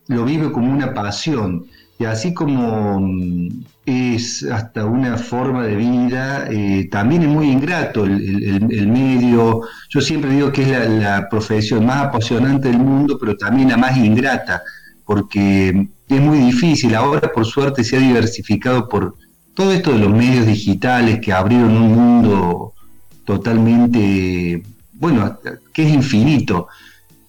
lo 0.08 0.26
vive 0.26 0.52
como 0.52 0.72
una 0.72 0.94
pasión. 0.94 1.66
Así 2.06 2.34
como 2.34 3.00
mm, 3.00 3.50
es 3.86 4.44
hasta 4.44 4.86
una 4.86 5.18
forma 5.18 5.64
de 5.64 5.76
vida, 5.76 6.48
eh, 6.50 6.88
también 6.90 7.24
es 7.24 7.28
muy 7.28 7.50
ingrato 7.50 8.06
el, 8.06 8.88
medio. 8.88 9.62
Yo 9.90 10.02
siempre 10.02 10.32
digo 10.32 10.52
que 10.52 10.64
es 10.64 10.90
la, 10.90 11.28
profesión 11.30 11.86
más 11.86 12.06
apasionante 12.08 12.70
del 12.70 12.80
mundo, 12.80 13.18
pero 13.20 13.36
también 13.36 13.70
la 13.70 13.78
más 13.78 13.98
ingrata, 13.98 14.64
porque 15.06 15.88
es 16.08 16.22
muy 16.22 16.40
difícil. 16.40 16.96
Ahora, 16.96 17.32
por 17.34 17.46
suerte, 17.46 17.84
se 17.84 17.98
ha 17.98 18.00
diversificado 18.00 18.88
por 18.88 19.16
todo 19.54 19.72
esto 19.72 19.92
de 19.92 20.00
los 20.00 20.12
medios 20.12 20.46
digitales 20.46 21.20
que 21.20 21.34
abrieron 21.34 21.76
un 21.76 21.94
mundo 21.94 22.74
totalmente, 23.26 24.64
bueno, 24.94 25.38
que 25.74 25.84
es 25.84 25.94
infinito. 25.94 26.68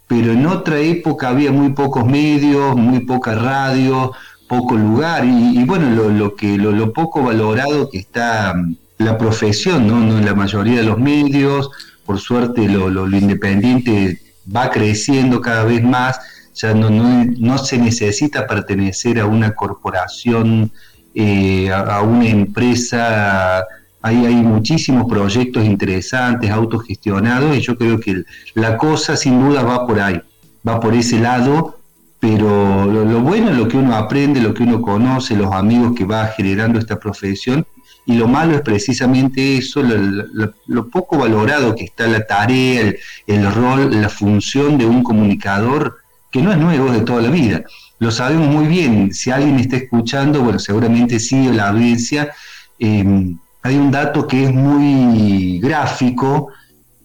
Pero 0.06 0.32
en 0.32 0.46
otra 0.46 0.78
época 0.78 1.30
había 1.30 1.50
muy 1.50 1.70
pocos 1.70 2.06
medios, 2.06 2.76
muy 2.76 3.00
poca 3.00 3.34
radio, 3.34 4.12
poco 4.48 4.76
lugar 4.76 5.24
y, 5.24 5.64
bueno, 5.64 6.10
lo, 6.10 6.34
que 6.34 6.56
lo, 6.56 6.92
poco 6.92 7.22
valorado 7.22 7.88
que 7.90 7.98
está 7.98 8.54
mm, 8.54 8.76
la 8.98 9.18
profesión, 9.18 9.86
¿no? 9.86 9.98
¿no? 10.00 10.20
La 10.20 10.34
mayoría 10.34 10.76
de 10.76 10.84
los 10.84 10.98
medios, 10.98 11.70
por 12.04 12.20
suerte 12.20 12.68
lo, 12.68 12.88
lo, 12.88 13.08
independiente 13.08 14.20
va 14.54 14.70
creciendo 14.70 15.40
cada 15.40 15.64
vez 15.64 15.82
más, 15.82 16.20
ya 16.54 16.74
no, 16.74 16.90
no, 16.90 17.24
no 17.24 17.58
se 17.58 17.78
necesita 17.78 18.46
pertenecer 18.46 19.18
a 19.18 19.26
una 19.26 19.54
corporación, 19.54 20.70
eh, 21.14 21.70
a, 21.72 22.02
una 22.02 22.26
empresa, 22.26 23.64
hay, 24.02 24.26
hay 24.26 24.34
muchísimos 24.34 25.08
proyectos 25.08 25.64
interesantes, 25.64 26.50
autogestionados, 26.50 27.56
y 27.56 27.60
yo 27.60 27.76
creo 27.76 27.98
que 27.98 28.24
la 28.54 28.76
cosa 28.76 29.16
sin 29.16 29.40
duda 29.40 29.62
va 29.62 29.86
por 29.86 29.98
ahí, 30.00 30.20
va 30.66 30.78
por 30.78 30.94
ese 30.94 31.18
lado 31.18 31.78
pero 32.24 32.86
lo, 32.86 33.20
bueno 33.20 33.50
es 33.50 33.56
lo 33.58 33.68
que 33.68 33.76
uno 33.76 33.94
aprende, 33.94 34.40
lo 34.40 34.54
que 34.54 34.62
uno 34.62 34.80
conoce, 34.80 35.36
los 35.36 35.52
amigos 35.52 35.92
que 35.94 36.06
va 36.06 36.28
generando 36.28 36.78
esta 36.78 36.98
profesión, 36.98 37.66
y 38.06 38.14
lo 38.14 38.26
malo 38.26 38.54
es 38.54 38.62
precisamente 38.62 39.58
eso, 39.58 39.82
lo, 39.82 40.88
poco 40.88 41.18
valorado 41.18 41.74
que 41.74 41.84
está 41.84 42.06
la 42.06 42.26
tarea, 42.26 42.94
el, 43.26 43.52
rol, 43.52 44.00
la 44.00 44.08
función 44.08 44.78
de 44.78 44.86
un 44.86 45.02
comunicador, 45.02 45.98
que 46.32 46.40
no 46.40 46.50
es 46.50 46.56
nuevo 46.56 46.90
de 46.90 47.02
toda 47.02 47.20
la 47.20 47.28
vida. 47.28 47.62
Lo 47.98 48.10
sabemos 48.10 48.48
muy 48.48 48.68
bien, 48.68 49.12
si 49.12 49.30
alguien 49.30 49.58
está 49.58 49.76
escuchando, 49.76 50.40
bueno, 50.40 50.58
seguramente 50.58 51.20
sí, 51.20 51.52
la 51.52 51.68
audiencia, 51.68 52.32
em, 52.78 53.36
hay 53.62 53.76
un 53.76 53.90
dato 53.90 54.26
que 54.26 54.44
es 54.44 54.50
muy 54.50 55.60
gráfico, 55.60 56.48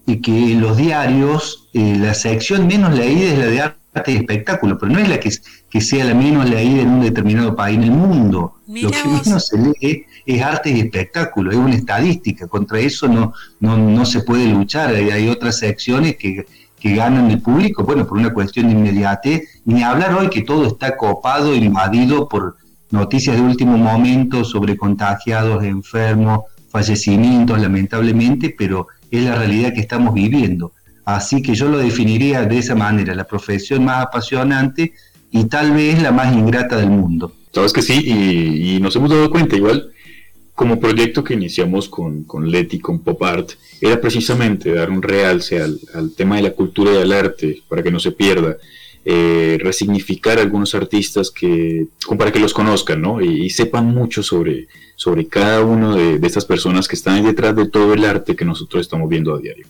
y 0.06 0.22
que 0.22 0.54
en 0.54 0.62
los 0.62 0.78
diarios 0.78 1.70
eh, 1.74 1.96
la 2.00 2.14
sección 2.14 2.66
menos 2.68 2.98
leída 2.98 3.34
es 3.34 3.38
la 3.38 3.46
de 3.46 3.79
arte 4.00 4.12
y 4.12 4.18
espectáculo, 4.18 4.78
pero 4.78 4.92
no 4.92 5.00
es 5.00 5.08
la 5.08 5.20
que, 5.20 5.32
que 5.70 5.82
sea 5.82 6.06
la 6.06 6.14
menos 6.14 6.50
leída 6.50 6.82
en 6.82 6.90
un 6.90 7.02
determinado 7.02 7.56
país 7.56 7.78
en 7.78 7.84
el 7.84 7.92
mundo. 7.92 8.56
Lo 8.68 8.92
que 8.92 9.04
menos 9.04 9.48
se 9.48 9.58
lee 9.58 10.06
es 10.26 10.42
arte 10.42 10.70
y 10.70 10.80
espectáculo, 10.80 11.52
es 11.52 11.58
una 11.58 11.76
estadística, 11.76 12.48
contra 12.48 12.80
eso 12.80 13.08
no, 13.08 13.34
no, 13.60 14.06
se 14.06 14.22
puede 14.22 14.48
luchar, 14.48 14.94
hay, 14.94 15.28
otras 15.28 15.58
secciones 15.58 16.18
que, 16.18 16.46
ganan 16.82 17.30
el 17.30 17.42
público, 17.42 17.84
bueno, 17.84 18.06
por 18.08 18.18
una 18.18 18.34
cuestión 18.34 18.68
de 18.68 18.74
inmediatez, 18.74 19.62
ni 19.66 19.84
hablar 19.84 20.14
hoy 20.14 20.30
que 20.30 20.44
todo 20.44 20.66
está 20.68 20.96
copado, 20.96 21.54
invadido 21.54 22.30
por 22.30 22.58
noticias 22.92 23.36
de 23.36 23.42
último 23.42 23.78
momento 23.78 24.46
sobre 24.46 24.78
contagiados, 24.78 25.64
enfermos, 25.64 26.46
fallecimientos, 26.70 27.60
lamentablemente, 27.60 28.56
pero 28.58 28.88
es 29.12 29.24
la 29.24 29.36
realidad 29.36 29.74
que 29.74 29.82
estamos 29.82 30.14
viviendo. 30.14 30.72
Así 31.16 31.42
que 31.42 31.56
yo 31.56 31.70
lo 31.70 31.78
definiría 31.78 32.44
de 32.44 32.58
esa 32.60 32.76
manera, 32.76 33.16
la 33.16 33.24
profesión 33.24 33.86
más 33.86 34.06
apasionante 34.06 34.94
y 35.32 35.46
tal 35.46 35.72
vez 35.72 36.02
la 36.02 36.12
más 36.12 36.36
ingrata 36.36 36.78
del 36.78 36.90
mundo. 36.90 37.34
Sabes 37.52 37.74
que 37.74 37.82
sí, 37.82 38.76
y, 38.76 38.80
nos 38.80 38.96
hemos 38.96 39.10
dado 39.10 39.30
cuenta 39.32 39.56
igual, 39.56 39.92
como 40.54 40.80
proyecto 40.80 41.24
que 41.24 41.34
iniciamos 41.34 41.90
con, 41.90 42.24
con 42.26 42.52
Leti, 42.52 42.80
con 42.80 43.00
Pop 43.00 43.24
Art, 43.24 43.52
era 43.82 44.00
precisamente 44.00 44.74
dar 44.74 44.90
un 44.92 45.02
realce 45.02 45.62
al, 45.62 45.80
tema 46.16 46.36
de 46.36 46.44
la 46.44 46.52
cultura 46.52 46.92
y 46.92 46.98
del 46.98 47.14
arte, 47.14 47.64
para 47.68 47.82
que 47.82 47.92
no 47.92 48.00
se 48.00 48.12
pierda, 48.12 48.58
eh, 49.04 49.58
resignificar 49.62 50.38
a 50.38 50.42
algunos 50.42 50.76
artistas 50.76 51.32
que, 51.32 51.88
para 52.18 52.32
que 52.32 52.40
los 52.40 52.54
conozcan, 52.54 53.02
¿no? 53.02 53.22
Y, 53.22 53.50
sepan 53.50 53.88
mucho 53.88 54.22
sobre, 54.22 54.68
sobre 54.96 55.28
cada 55.28 55.62
uno 55.62 55.96
de 55.96 56.28
estas 56.28 56.46
personas 56.46 56.88
que 56.88 56.96
están 56.96 57.24
detrás 57.24 57.56
de 57.56 57.68
todo 57.68 57.94
el 57.94 58.06
arte 58.06 58.36
que 58.36 58.46
nosotros 58.46 58.82
estamos 58.82 59.10
viendo 59.10 59.34
a 59.34 59.40
diario. 59.40 59.66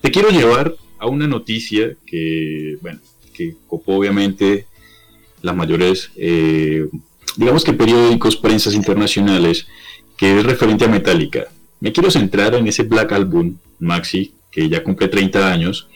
Te 0.00 0.10
quiero 0.10 0.30
llevar 0.30 0.74
a 0.98 1.06
una 1.06 1.26
noticia 1.26 1.96
que, 2.06 2.76
bueno, 2.80 3.00
que 3.34 3.54
copó 3.66 3.96
obviamente 3.96 4.66
las 5.42 5.56
mayores, 5.56 6.10
eh, 6.16 6.88
digamos 7.36 7.64
que 7.64 7.72
periódicos, 7.72 8.36
prensas 8.36 8.74
internacionales, 8.74 9.66
que 10.16 10.38
es 10.38 10.44
referente 10.44 10.84
a 10.84 10.88
Metallica. 10.88 11.48
Me 11.80 11.92
quiero 11.92 12.10
centrar 12.10 12.54
en 12.54 12.66
ese 12.66 12.82
Black 12.82 13.12
Album, 13.12 13.56
Maxi, 13.78 14.32
que 14.50 14.68
ya 14.68 14.82
cumple 14.82 15.08
30 15.08 15.50
años, 15.50 15.88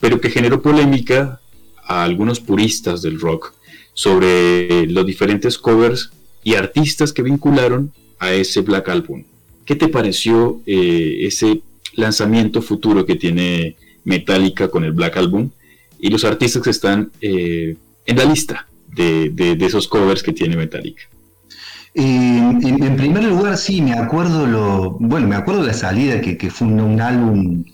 pero 0.00 0.20
que 0.20 0.30
generó 0.30 0.60
polémica 0.60 1.40
a 1.86 2.04
algunos 2.04 2.40
puristas 2.40 3.02
del 3.02 3.20
rock 3.20 3.54
sobre 3.94 4.86
los 4.86 5.06
diferentes 5.06 5.58
covers 5.58 6.10
y 6.42 6.54
artistas 6.54 7.12
que 7.12 7.22
vincularon 7.22 7.92
a 8.18 8.32
ese 8.32 8.60
Black 8.60 8.88
Album. 8.88 9.24
¿Qué 9.64 9.76
te 9.76 9.88
pareció 9.88 10.60
eh, 10.66 11.18
ese 11.22 11.62
lanzamiento 12.00 12.62
futuro 12.62 13.06
que 13.06 13.16
tiene 13.16 13.76
Metallica 14.04 14.68
con 14.68 14.84
el 14.84 14.92
Black 14.92 15.16
Album 15.16 15.50
y 15.98 16.10
los 16.10 16.24
artistas 16.24 16.62
que 16.62 16.70
están 16.70 17.10
eh, 17.20 17.76
en 18.06 18.16
la 18.16 18.24
lista 18.24 18.66
de, 18.94 19.56
esos 19.60 19.86
covers 19.88 20.22
que 20.22 20.32
tiene 20.32 20.56
Metallica. 20.56 21.02
en, 21.94 22.96
primer 22.96 23.24
lugar, 23.24 23.56
sí, 23.56 23.82
me 23.82 23.92
acuerdo 23.92 24.46
lo, 24.46 24.92
bueno, 24.98 25.28
me 25.28 25.36
acuerdo 25.36 25.62
la 25.62 25.74
salida 25.74 26.20
que, 26.20 26.36
que 26.36 26.50
fue 26.50 26.66
un, 26.66 27.00
álbum 27.00 27.64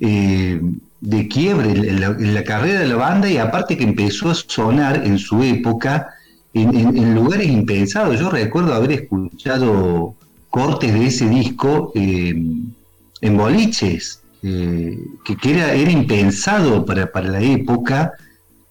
eh, 0.00 0.60
de 1.00 1.28
quiebre 1.28 1.70
en 1.70 2.34
la, 2.34 2.44
carrera 2.44 2.80
de 2.80 2.88
la 2.88 2.96
banda 2.96 3.30
y 3.30 3.36
aparte 3.36 3.76
que 3.76 3.84
empezó 3.84 4.30
a 4.30 4.34
sonar 4.34 5.04
en 5.04 5.18
su 5.18 5.42
época 5.42 6.08
en, 6.54 7.14
lugares 7.14 7.48
impensados. 7.48 8.18
Yo 8.18 8.30
recuerdo 8.30 8.74
haber 8.74 8.92
escuchado 8.92 10.14
cortes 10.50 10.92
de 10.94 11.06
ese 11.06 11.28
disco 11.28 11.92
eh, 11.94 12.34
en 13.20 13.36
boliches, 13.36 14.22
eh, 14.42 14.98
que, 15.24 15.50
era, 15.50 15.72
era, 15.72 15.90
impensado 15.90 16.84
para, 16.84 17.10
la 17.22 17.40
época, 17.40 18.12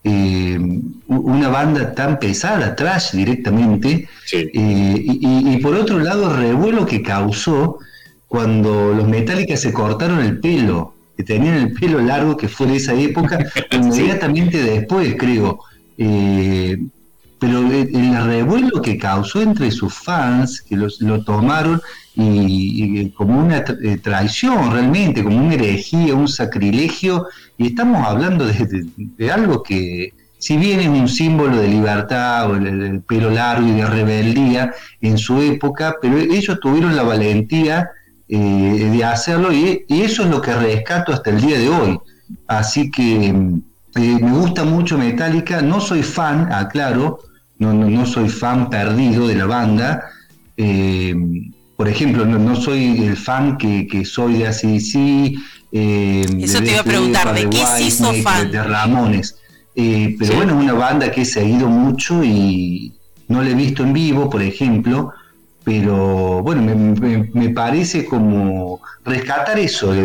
eh, 0.04 0.60
una 1.08 1.50
banda 1.50 1.94
tan 1.94 2.20
pesada, 2.20 2.76
trash 2.76 3.12
directamente, 3.12 4.08
eh, 4.32 4.52
y, 4.54 5.58
por 5.58 5.76
otro 5.76 6.00
lado 6.00 6.32
el 6.32 6.38
revuelo 6.38 6.86
que 6.86 7.02
causó 7.02 7.80
cuando 8.28 8.94
los 8.94 9.08
Metallica 9.08 9.58
se 9.58 9.74
cortaron 9.74 10.20
el 10.20 10.40
pelo, 10.40 10.94
que 11.18 11.24
tenían 11.24 11.56
el 11.56 11.74
pelo 11.74 12.00
largo, 12.00 12.38
que 12.38 12.48
fue 12.48 12.68
de 12.68 12.78
esa 12.78 12.94
época, 12.94 13.40
inmediatamente 13.72 14.62
después, 14.62 15.16
creo. 15.18 15.60
Pero 17.40 17.60
el 17.60 18.24
revuelo 18.24 18.82
que 18.82 18.98
causó 18.98 19.42
entre 19.42 19.72
sus 19.72 19.94
fans, 19.94 20.62
que 20.62 20.78
los, 20.78 21.02
lo 21.02 21.24
tomaron 21.24 21.82
y, 22.16 23.10
como 23.12 23.40
una 23.40 23.58
eh, 23.58 23.98
traición 24.02 24.72
realmente, 24.72 25.24
como 25.24 25.38
una 25.38 25.56
herejía, 25.56 26.16
un 26.16 26.28
sacrilegio, 26.28 27.28
y 27.58 27.68
estamos 27.68 28.06
hablando 28.06 28.46
de, 28.46 29.32
algo 29.32 29.64
que, 29.64 30.14
si 30.38 30.58
bien 30.58 30.80
es 30.80 30.88
un 30.88 31.10
símbolo 31.10 31.58
de 31.58 31.68
libertad 31.68 32.52
o 32.52 32.56
el, 32.56 33.02
pelo 33.02 33.30
largo 33.32 33.68
y 33.68 33.72
de 33.72 33.86
rebeldía 33.86 34.74
en 35.02 35.18
su 35.18 35.42
época, 35.42 35.96
pero 36.02 36.18
ellos 36.18 36.60
tuvieron 36.62 36.96
la 36.96 37.04
valentía 37.04 37.90
eh, 38.30 38.90
de 38.94 39.04
hacerlo 39.04 39.52
y, 39.52 39.86
eso 39.90 40.24
es 40.24 40.30
lo 40.30 40.42
que 40.42 40.54
rescato 40.54 41.12
hasta 41.12 41.32
el 41.32 41.42
día 41.42 41.60
de 41.60 41.70
hoy. 41.70 42.00
Así 42.48 42.90
que 42.90 43.34
eh, 43.96 44.18
me 44.22 44.32
gusta 44.32 44.64
mucho 44.64 44.98
Metallica, 44.98 45.62
no 45.62 45.80
soy 45.80 46.04
fan, 46.04 46.52
aclaro, 46.52 47.20
no, 47.60 47.74
no, 47.74 47.90
no 47.90 48.06
soy 48.06 48.30
fan 48.30 48.70
perdido 48.70 49.28
de 49.28 49.36
la 49.36 49.46
banda. 49.46 50.06
Eh, 50.58 51.16
por 51.76 51.90
ejemplo, 51.90 52.26
no, 52.26 52.56
soy 52.56 53.06
el 53.06 53.18
fan 53.18 53.58
que, 53.58 54.06
soy 54.06 54.38
de 54.38 54.48
ACDC. 54.48 55.40
Eh, 55.72 56.26
Eso 56.40 56.60
te 56.62 56.72
iba 56.72 56.80
a 56.80 56.84
preguntar, 56.84 57.34
¿de, 57.34 57.50
qué 57.50 57.66
se 57.66 57.84
hizo 57.84 58.14
fan? 58.24 58.50
De 58.50 58.64
Ramones. 58.64 59.38
Eh, 59.76 60.16
pero 60.18 60.36
bueno, 60.36 60.58
es 60.58 60.64
una 60.64 60.74
banda 60.74 61.12
que 61.12 61.22
he 61.22 61.26
seguido 61.26 61.68
mucho 61.68 62.24
y 62.24 62.94
no 63.28 63.42
la 63.42 63.50
he 63.50 63.56
visto 63.56 63.84
en 63.84 63.92
vivo, 63.92 64.30
por 64.30 64.42
ejemplo, 64.42 65.12
pero 65.66 66.44
bueno, 66.44 66.62
me, 67.34 67.50
parece 67.50 68.06
como 68.06 68.80
rescatar 69.04 69.58
eso, 69.58 69.96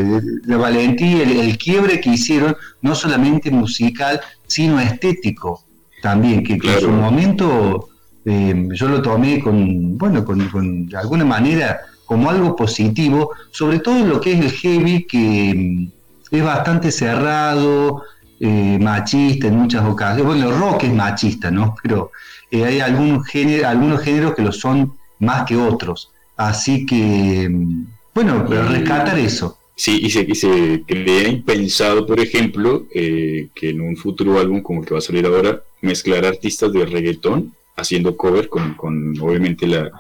la 0.47 0.57
valentía, 0.57 1.23
el, 1.23 1.59
quiebre 1.59 2.01
que 2.01 2.11
hicieron, 2.11 2.57
no 2.81 2.95
solamente 2.95 3.51
musical, 3.51 4.19
sino 4.47 4.81
estético 4.81 5.63
también, 6.01 6.43
que, 6.43 6.55
en 6.55 6.81
su 6.81 6.91
momento 6.91 7.91
eh, 8.25 8.69
yo 8.73 8.89
lo 8.89 9.03
tomé 9.03 9.41
con, 9.41 9.99
bueno, 9.99 10.25
con, 10.25 10.87
de 10.87 10.97
alguna 10.97 11.27
manera 11.27 11.81
como 12.07 12.31
algo 12.31 12.57
positivo, 12.57 13.33
sobre 13.51 13.81
todo 13.81 14.03
lo 14.07 14.19
que 14.19 14.33
es 14.33 14.41
el 14.41 14.53
heavy, 14.53 15.05
que 15.05 15.55
mm, 15.55 16.37
es 16.37 16.43
bastante 16.43 16.91
cerrado, 16.91 18.03
eh, 18.41 18.79
machista 18.81 19.49
en 19.49 19.57
muchas 19.57 19.85
ocasiones. 19.85 20.25
Bueno, 20.25 20.49
el 20.49 20.59
rock 20.59 20.85
es 20.85 20.95
machista, 20.95 21.51
¿no? 21.51 21.77
Pero 21.83 22.13
eh, 22.51 22.65
hay 22.65 22.81
algún 22.81 23.23
género, 23.23 23.69
algunos 23.69 24.01
géneros 24.01 24.35
que 24.35 24.41
lo 24.41 24.53
son 24.53 24.99
más 25.21 25.45
que 25.47 25.57
otros. 25.57 26.11
Así 26.37 26.87
que, 26.87 27.49
mm, 27.49 27.87
bueno, 28.15 28.45
pero 28.49 28.67
rescatar 28.67 29.19
eso. 29.19 29.59
Sí, 29.77 30.01
y 30.03 30.11
se, 30.11 30.35
se 30.35 30.83
crea 30.87 31.29
impensado, 31.29 32.05
por 32.07 32.21
ejemplo, 32.21 32.87
eh, 32.95 33.49
que 33.55 33.71
en 33.71 33.81
un 33.81 33.97
futuro 33.97 34.39
álbum 34.39 34.61
como 34.61 34.81
el 34.81 34.87
que 34.87 34.93
va 34.93 34.99
a 34.99 35.03
salir 35.03 35.25
ahora, 35.25 35.63
mezclar 35.81 36.27
artistas 36.27 36.73
de 36.73 36.85
reggaetón 36.85 37.55
haciendo 37.77 38.17
cover 38.17 38.49
con, 38.49 38.75
con 38.75 39.19
obviamente 39.21 39.67
la, 39.67 39.91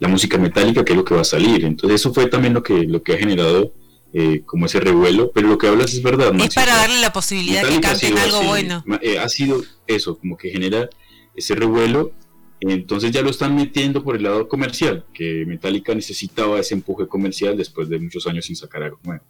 la, 0.00 0.08
música 0.08 0.38
metálica, 0.38 0.84
que 0.84 0.92
es 0.92 0.96
lo 0.96 1.04
que 1.04 1.14
va 1.14 1.20
a 1.20 1.24
salir. 1.24 1.64
Entonces 1.64 2.00
eso 2.00 2.12
fue 2.12 2.26
también 2.26 2.54
lo 2.54 2.64
que, 2.64 2.82
lo 2.82 3.02
que 3.02 3.14
ha 3.14 3.18
generado 3.18 3.72
eh, 4.12 4.42
como 4.44 4.66
ese 4.66 4.80
revuelo, 4.80 5.30
pero 5.32 5.48
lo 5.48 5.58
que 5.58 5.68
hablas 5.68 5.94
es 5.94 6.02
verdad. 6.02 6.32
Es 6.40 6.54
para 6.54 6.74
darle 6.74 7.00
la 7.00 7.12
posibilidad 7.12 7.62
de 7.62 7.74
que 7.74 7.80
canten 7.80 8.18
algo 8.18 8.42
bueno. 8.42 8.84
Eh, 9.02 9.18
ha 9.18 9.28
sido 9.28 9.62
eso, 9.86 10.18
como 10.18 10.36
que 10.36 10.50
genera 10.50 10.88
ese 11.36 11.54
revuelo 11.54 12.12
entonces 12.60 13.10
ya 13.10 13.22
lo 13.22 13.30
están 13.30 13.54
metiendo 13.54 14.02
por 14.02 14.16
el 14.16 14.22
lado 14.22 14.48
comercial, 14.48 15.04
que 15.12 15.44
Metallica 15.46 15.94
necesitaba 15.94 16.58
ese 16.60 16.74
empuje 16.74 17.06
comercial 17.06 17.56
después 17.56 17.88
de 17.88 17.98
muchos 17.98 18.26
años 18.26 18.46
sin 18.46 18.56
sacar 18.56 18.82
algo 18.82 18.98
nuevo. 19.04 19.22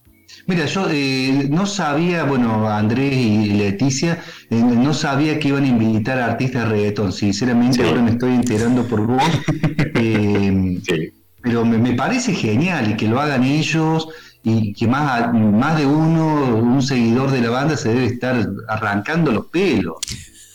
Mira, 0.47 0.67
yo 0.67 0.87
eh, 0.91 1.49
no 1.51 1.67
sabía, 1.67 2.25
bueno, 2.25 2.69
Andrés 2.69 3.15
y 3.15 3.51
Leticia, 3.51 4.23
eh, 4.51 4.55
no 4.57 4.95
sabía 4.95 5.39
que 5.39 5.49
iban 5.49 5.65
a 5.65 5.69
invitar 5.69 6.19
a 6.19 6.27
artistas 6.27 6.65
de 6.65 6.71
reggaetón. 6.71 7.13
Sinceramente, 7.13 7.83
ahora 7.83 8.03
me 8.03 8.11
estoy 8.11 8.35
enterando 8.35 8.87
por 8.87 9.07
vos. 9.07 9.23
Eh, 9.99 10.81
pero 11.41 11.65
me, 11.65 11.95
parece 11.95 12.35
genial 12.35 12.91
y 12.91 12.97
que 12.97 13.09
lo 13.09 13.19
hagan 13.19 13.45
ellos 13.45 14.09
y 14.43 14.75
que 14.75 14.87
más, 14.87 15.33
más 15.33 15.79
de 15.79 15.87
uno, 15.87 16.57
un 16.57 16.83
seguidor 16.83 17.31
de 17.31 17.41
la 17.41 17.51
banda, 17.51 17.77
se 17.77 17.89
debe 17.89 18.07
estar 18.07 18.47
arrancando 18.69 19.33
los 19.33 19.47
pelos. 19.47 19.97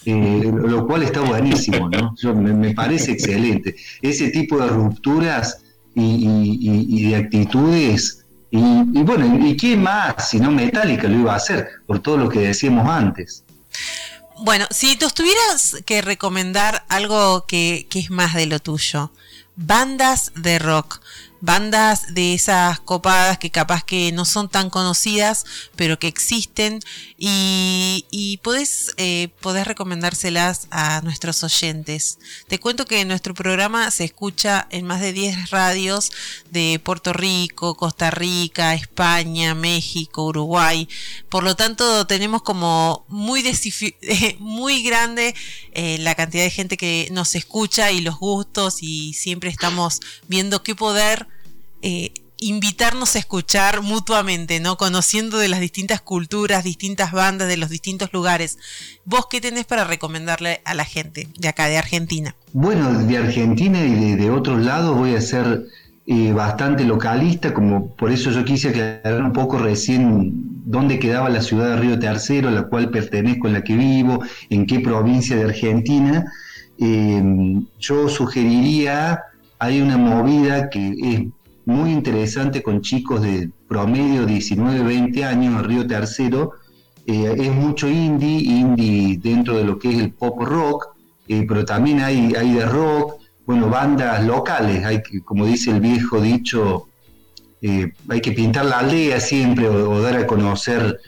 Eh, 0.05 0.51
lo 0.51 0.87
cual 0.87 1.03
está 1.03 1.21
buenísimo, 1.21 1.89
¿no? 1.89 2.15
me, 2.33 2.73
parece 2.73 3.11
excelente. 3.11 3.75
Ese 4.01 4.29
tipo 4.29 4.57
de 4.57 4.67
rupturas 4.67 5.59
y, 5.93 7.09
de 7.09 7.15
actitudes, 7.15 8.25
y, 8.49 9.03
bueno, 9.03 9.45
¿y 9.45 9.55
quién 9.55 9.83
más 9.83 10.29
si 10.29 10.39
no 10.39 10.51
Metallica 10.51 11.07
lo 11.07 11.19
iba 11.19 11.33
a 11.33 11.37
hacer? 11.37 11.67
Por 11.85 11.99
todo 11.99 12.17
lo 12.17 12.29
que 12.29 12.39
decíamos 12.39 12.89
antes. 12.89 13.43
Bueno, 14.43 14.65
si 14.71 14.95
tú 14.95 15.07
tuvieras 15.13 15.77
que 15.85 16.01
recomendar 16.01 16.83
algo 16.89 17.45
que, 17.47 17.85
que 17.89 17.99
es 17.99 18.09
más 18.09 18.33
de 18.33 18.47
lo 18.47 18.59
tuyo, 18.59 19.11
bandas 19.55 20.31
de 20.35 20.57
rock, 20.57 20.99
bandas 21.41 22.13
de 22.13 22.33
esas 22.33 22.79
copadas 22.79 23.37
que 23.39 23.49
capaz 23.49 23.83
que 23.83 24.11
no 24.11 24.25
son 24.25 24.47
tan 24.47 24.69
conocidas, 24.69 25.45
pero 25.75 25.99
que 25.99 26.07
existen 26.07 26.79
y, 27.17 28.05
y 28.11 28.37
podés, 28.37 28.93
eh, 28.97 29.29
recomendárselas 29.65 30.67
a 30.71 31.01
nuestros 31.01 31.43
oyentes. 31.43 32.19
Te 32.47 32.59
cuento 32.59 32.85
que 32.85 33.03
nuestro 33.05 33.33
programa 33.33 33.89
se 33.91 34.05
escucha 34.05 34.67
en 34.69 34.85
más 34.85 35.01
de 35.01 35.13
10 35.13 35.49
radios 35.49 36.11
de 36.51 36.79
Puerto 36.83 37.11
Rico, 37.11 37.75
Costa 37.75 38.11
Rica, 38.11 38.73
España, 38.75 39.55
México, 39.55 40.25
Uruguay. 40.25 40.87
Por 41.29 41.43
lo 41.43 41.55
tanto, 41.55 42.05
tenemos 42.05 42.43
como 42.43 43.05
muy, 43.07 43.43
muy 44.39 44.83
grande 44.83 45.35
eh, 45.73 45.97
la 45.99 46.15
cantidad 46.15 46.43
de 46.43 46.51
gente 46.51 46.77
que 46.77 47.09
nos 47.11 47.35
escucha 47.35 47.91
y 47.91 48.01
los 48.01 48.17
gustos 48.17 48.77
y 48.81 49.13
siempre 49.13 49.49
estamos 49.49 49.99
viendo 50.27 50.63
qué 50.63 50.75
poder 50.75 51.30
eh, 51.81 52.13
invitarnos 52.41 53.15
a 53.15 53.19
escuchar 53.19 53.81
mutuamente, 53.81 54.59
¿no? 54.59 54.75
Conociendo 54.75 55.37
de 55.37 55.47
las 55.47 55.59
distintas 55.59 56.01
culturas, 56.01 56.63
distintas 56.63 57.11
bandas, 57.11 57.47
de 57.47 57.55
los 57.55 57.69
distintos 57.69 58.11
lugares. 58.11 58.57
¿Vos 59.05 59.27
qué 59.29 59.39
tenés 59.39 59.65
para 59.65 59.83
recomendarle 59.83 60.61
a 60.65 60.73
la 60.73 60.83
gente 60.83 61.27
de 61.37 61.47
acá, 61.47 61.67
de 61.67 61.77
Argentina? 61.77 62.35
Bueno, 62.51 62.91
de 63.03 63.17
Argentina 63.17 63.85
y 63.85 64.15
de, 64.15 64.31
otros 64.31 64.59
lados 64.63 64.97
voy 64.97 65.13
a 65.13 65.21
ser 65.21 65.65
eh, 66.07 66.33
bastante 66.33 66.83
localista, 66.83 67.53
como 67.53 67.95
por 67.95 68.11
eso 68.11 68.31
yo 68.31 68.43
quise 68.43 68.69
aclarar 68.69 69.21
un 69.21 69.33
poco 69.33 69.59
recién 69.59 70.31
dónde 70.65 70.97
quedaba 70.97 71.29
la 71.29 71.43
ciudad 71.43 71.75
de 71.75 71.77
Río 71.77 71.99
Tercero, 71.99 72.47
a 72.47 72.51
la 72.51 72.63
cual 72.63 72.89
pertenezco, 72.89 73.47
en 73.47 73.53
la 73.53 73.63
que 73.63 73.75
vivo, 73.75 74.23
en 74.49 74.65
qué 74.65 74.79
provincia 74.79 75.35
de 75.35 75.43
Argentina. 75.43 76.25
Eh, 76.79 77.21
yo 77.79 78.09
sugeriría, 78.09 79.21
hay 79.59 79.79
una 79.79 79.97
movida 79.97 80.71
que 80.71 80.95
es 80.99 81.21
muy 81.71 81.91
interesante 81.91 82.61
con 82.61 82.81
chicos 82.81 83.21
de 83.21 83.49
promedio 83.67 84.25
19, 84.25 84.83
20 84.83 85.25
años 85.25 85.55
en 85.55 85.63
Río 85.63 85.87
Tercero. 85.87 86.51
Eh, 87.07 87.35
es 87.37 87.51
mucho 87.51 87.89
indie, 87.89 88.41
indie 88.41 89.17
dentro 89.17 89.57
de 89.57 89.63
lo 89.63 89.79
que 89.79 89.89
es 89.89 89.99
el 89.99 90.11
pop 90.11 90.41
rock, 90.43 90.89
eh, 91.27 91.45
pero 91.47 91.65
también 91.65 92.01
hay, 92.01 92.35
hay 92.35 92.53
de 92.53 92.65
rock, 92.65 93.15
bueno, 93.45 93.69
bandas 93.69 94.23
locales, 94.23 94.85
hay 94.85 95.01
que, 95.01 95.21
como 95.21 95.45
dice 95.45 95.71
el 95.71 95.79
viejo 95.79 96.21
dicho, 96.21 96.87
eh, 97.61 97.91
hay 98.07 98.21
que 98.21 98.31
pintar 98.33 98.65
la 98.65 98.79
aldea 98.79 99.19
siempre 99.19 99.67
o, 99.67 100.01
dar 100.01 100.17
a 100.17 100.27
conocer 100.27 100.99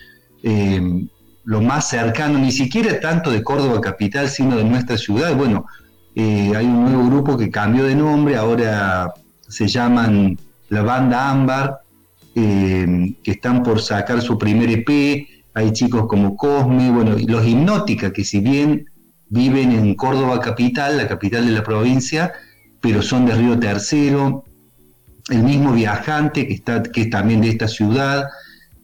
lo 1.45 1.61
más 1.61 1.89
cercano, 1.89 2.39
ni 2.39 2.51
siquiera 2.51 2.99
tanto 2.99 3.29
de 3.31 3.43
Córdoba 3.43 3.79
capital, 3.79 4.29
sino 4.29 4.57
de 4.57 4.63
nuestra 4.63 4.97
ciudad. 4.97 5.35
Bueno, 5.35 5.65
hay 6.15 6.65
un 6.65 6.85
nuevo 6.85 7.05
grupo 7.07 7.37
que 7.37 7.49
cambió 7.49 7.85
de 7.85 7.95
nombre, 7.95 8.35
ahora 8.35 9.13
se 9.47 9.67
llaman 9.67 10.37
la 10.73 10.81
banda 10.81 11.29
Ámbar, 11.29 11.81
eh, 12.35 13.15
que 13.23 13.31
están 13.31 13.63
por 13.63 13.81
sacar 13.81 14.21
su 14.21 14.37
primer 14.37 14.69
EP, 14.69 15.27
hay 15.53 15.71
chicos 15.71 16.07
como 16.07 16.35
Cosme, 16.35 16.91
bueno, 16.91 17.17
y 17.17 17.25
los 17.25 17.45
Hipnótica, 17.45 18.11
que 18.11 18.23
si 18.23 18.39
bien 18.39 18.89
viven 19.29 19.71
en 19.71 19.93
Córdoba 19.93 20.39
capital, 20.39 20.97
la 20.97 21.07
capital 21.07 21.45
de 21.45 21.51
la 21.51 21.63
provincia, 21.63 22.33
pero 22.81 23.01
son 23.01 23.25
de 23.25 23.35
Río 23.35 23.57
Tercero, 23.59 24.43
el 25.29 25.43
mismo 25.43 25.71
viajante 25.73 26.47
que, 26.47 26.53
está, 26.53 26.81
que 26.83 27.03
es 27.03 27.09
también 27.09 27.41
de 27.41 27.49
esta 27.49 27.67
ciudad, 27.67 28.25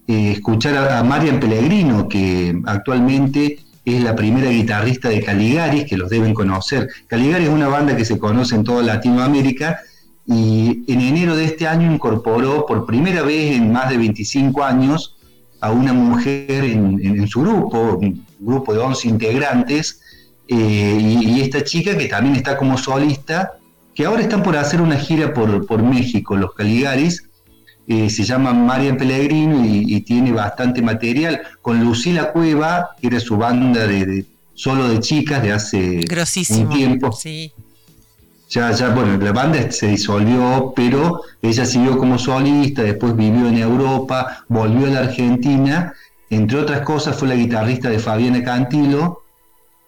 eh, 0.08 0.32
escuchar 0.32 0.76
a, 0.76 1.00
a, 1.00 1.04
Marian 1.04 1.40
Pellegrino, 1.40 2.08
que 2.08 2.56
actualmente 2.66 3.60
es 3.84 4.04
la 4.04 4.16
primera 4.16 4.50
guitarrista 4.50 5.10
de 5.10 5.22
Caligaris, 5.22 5.86
que 5.86 5.98
los 5.98 6.10
deben 6.10 6.36
conocer. 6.36 6.88
Caligaris 7.08 7.48
es 7.48 7.54
una 7.54 7.68
banda 7.68 7.98
que 7.98 8.06
se 8.06 8.20
conoce 8.20 8.56
en 8.56 8.64
toda 8.64 8.84
Latinoamérica 8.84 9.80
y 10.32 10.84
en 10.88 11.02
enero 11.02 11.36
de 11.36 11.46
este 11.46 11.68
año 11.68 11.92
incorporó 11.92 12.64
por 12.68 12.86
primera 12.86 13.24
vez 13.24 13.56
en 13.56 13.72
más 13.72 13.90
de 13.90 13.98
25 13.98 14.64
años 14.64 15.16
a 15.60 15.72
una 15.72 15.92
mujer 15.92 16.66
en, 16.66 17.28
su 17.28 17.42
grupo, 17.42 17.98
un 18.00 18.24
grupo 18.40 18.74
de 18.74 18.80
11 18.80 19.08
integrantes, 19.08 20.02
eh, 20.48 20.98
y, 21.02 21.42
esta 21.42 21.64
chica 21.64 21.98
que 21.98 22.06
también 22.06 22.36
está 22.36 22.56
como 22.58 22.78
solista, 22.78 23.54
que 23.96 24.06
ahora 24.06 24.22
están 24.22 24.44
por 24.44 24.56
hacer 24.56 24.82
una 24.82 24.98
gira 24.98 25.34
por, 25.34 25.82
México, 25.82 26.38
los 26.38 26.54
Caligaris, 26.54 27.24
eh, 27.88 28.10
se 28.12 28.24
llama 28.24 28.54
Marian 28.54 28.98
Pellegrino 28.98 29.66
y, 29.66 30.00
tiene 30.02 30.32
bastante 30.32 30.84
material, 30.84 31.42
con 31.64 31.84
Lucila 31.84 32.32
Cueva, 32.32 32.92
que 33.02 33.08
era 33.08 33.20
su 33.20 33.36
banda 33.36 33.88
de, 33.88 34.26
solo 34.54 34.88
de 34.90 35.00
chicas 35.00 35.42
de 35.42 35.52
hace 35.54 36.06
un 36.52 36.70
tiempo. 36.70 37.12
Sí 37.12 37.52
ya, 38.50 38.72
ya, 38.72 38.90
bueno, 38.90 39.16
la 39.24 39.32
banda 39.32 39.72
se 39.72 39.88
disolvió, 39.88 40.74
pero 40.76 41.22
ella 41.42 41.66
siguió 41.66 42.00
como 42.00 42.18
solista, 42.18 42.82
después 42.82 43.16
vivió 43.16 43.48
en 43.48 43.60
Europa, 43.60 44.44
volvió 44.48 44.88
a 44.88 44.90
la 44.90 45.00
Argentina, 45.02 45.94
entre 46.32 46.60
otras 46.60 46.82
cosas 46.82 47.16
fue 47.16 47.28
la 47.28 47.36
guitarrista 47.36 47.90
de 47.90 48.00
Fabiana 48.00 48.44
Cantilo, 48.44 49.22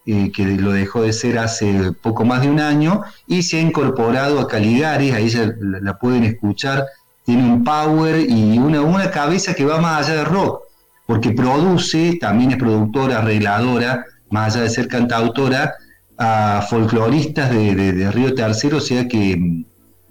eh, 0.05 0.31
que 0.31 0.45
lo 0.45 0.73
dejó 0.73 1.01
de 1.01 1.11
ser 1.11 1.39
hace 1.39 1.91
poco 2.03 2.23
más 2.23 2.43
de 2.43 2.49
un 2.49 2.59
año, 2.59 3.01
y 3.25 3.41
se 3.41 3.57
ha 3.57 3.61
incorporado 3.61 4.39
a 4.39 4.47
Caligaris, 4.47 5.13
a 5.13 5.19
ella 5.19 5.55
la, 5.59 5.97
pueden 5.97 6.23
escuchar, 6.23 6.85
tiene 7.25 7.43
un 7.43 7.63
power 7.63 8.19
y 8.19 8.59
una, 8.59 8.81
una 8.81 9.09
cabeza 9.09 9.55
que 9.55 9.65
va 9.65 9.81
más 9.81 10.07
allá 10.07 10.19
de 10.19 10.25
rock, 10.25 10.61
porque 11.07 11.31
produce, 11.31 12.19
también 12.21 12.51
es 12.51 12.57
productora, 12.57 13.19
arregladora, 13.19 14.05
más 14.29 14.53
allá 14.53 14.65
de 14.65 14.69
ser 14.69 14.87
cantautora, 14.87 15.73
a 16.23 16.61
folcloristas 16.61 17.49
de, 17.49 18.11
Río 18.11 18.35
Tercero, 18.35 18.77
o 18.77 18.81
sea 18.81 19.07
que, 19.07 19.63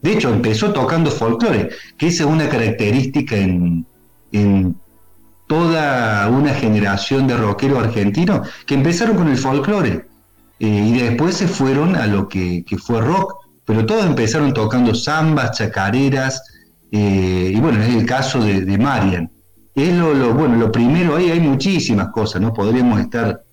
de 0.02 0.12
hecho, 0.12 0.34
empezó 0.34 0.72
tocando 0.72 1.08
folclore, 1.08 1.68
que 1.96 2.08
esa 2.08 2.24
es 2.24 2.28
una 2.28 2.48
característica 2.48 3.36
en, 3.36 3.86
toda 5.46 6.28
una 6.28 6.54
generación 6.54 7.26
de 7.26 7.36
rockeros 7.36 7.84
argentinos 7.84 8.48
que 8.66 8.74
empezaron 8.74 9.16
con 9.16 9.28
el 9.28 9.36
folclore 9.36 10.06
eh, 10.60 10.84
y 10.86 10.92
después 10.98 11.34
se 11.36 11.48
fueron 11.48 11.96
a 11.96 12.06
lo 12.06 12.28
que, 12.28 12.64
fue 12.78 13.00
rock, 13.00 13.34
pero 13.64 13.86
todos 13.86 14.04
empezaron 14.04 14.52
tocando 14.52 14.94
zambas, 14.94 15.58
chacareras, 15.58 16.42
eh, 16.90 17.52
y 17.54 17.60
bueno, 17.60 17.82
es 17.82 17.94
el 17.94 18.04
caso 18.04 18.42
de, 18.42 18.78
Marian. 18.78 19.30
Es 19.76 19.94
lo, 19.94 20.34
bueno, 20.34 20.56
lo 20.56 20.72
primero, 20.72 21.16
ahí 21.16 21.30
hay 21.30 21.40
muchísimas 21.40 22.08
cosas, 22.08 22.42
¿no? 22.42 22.52
Podríamos 22.52 23.00
estar 23.00 23.44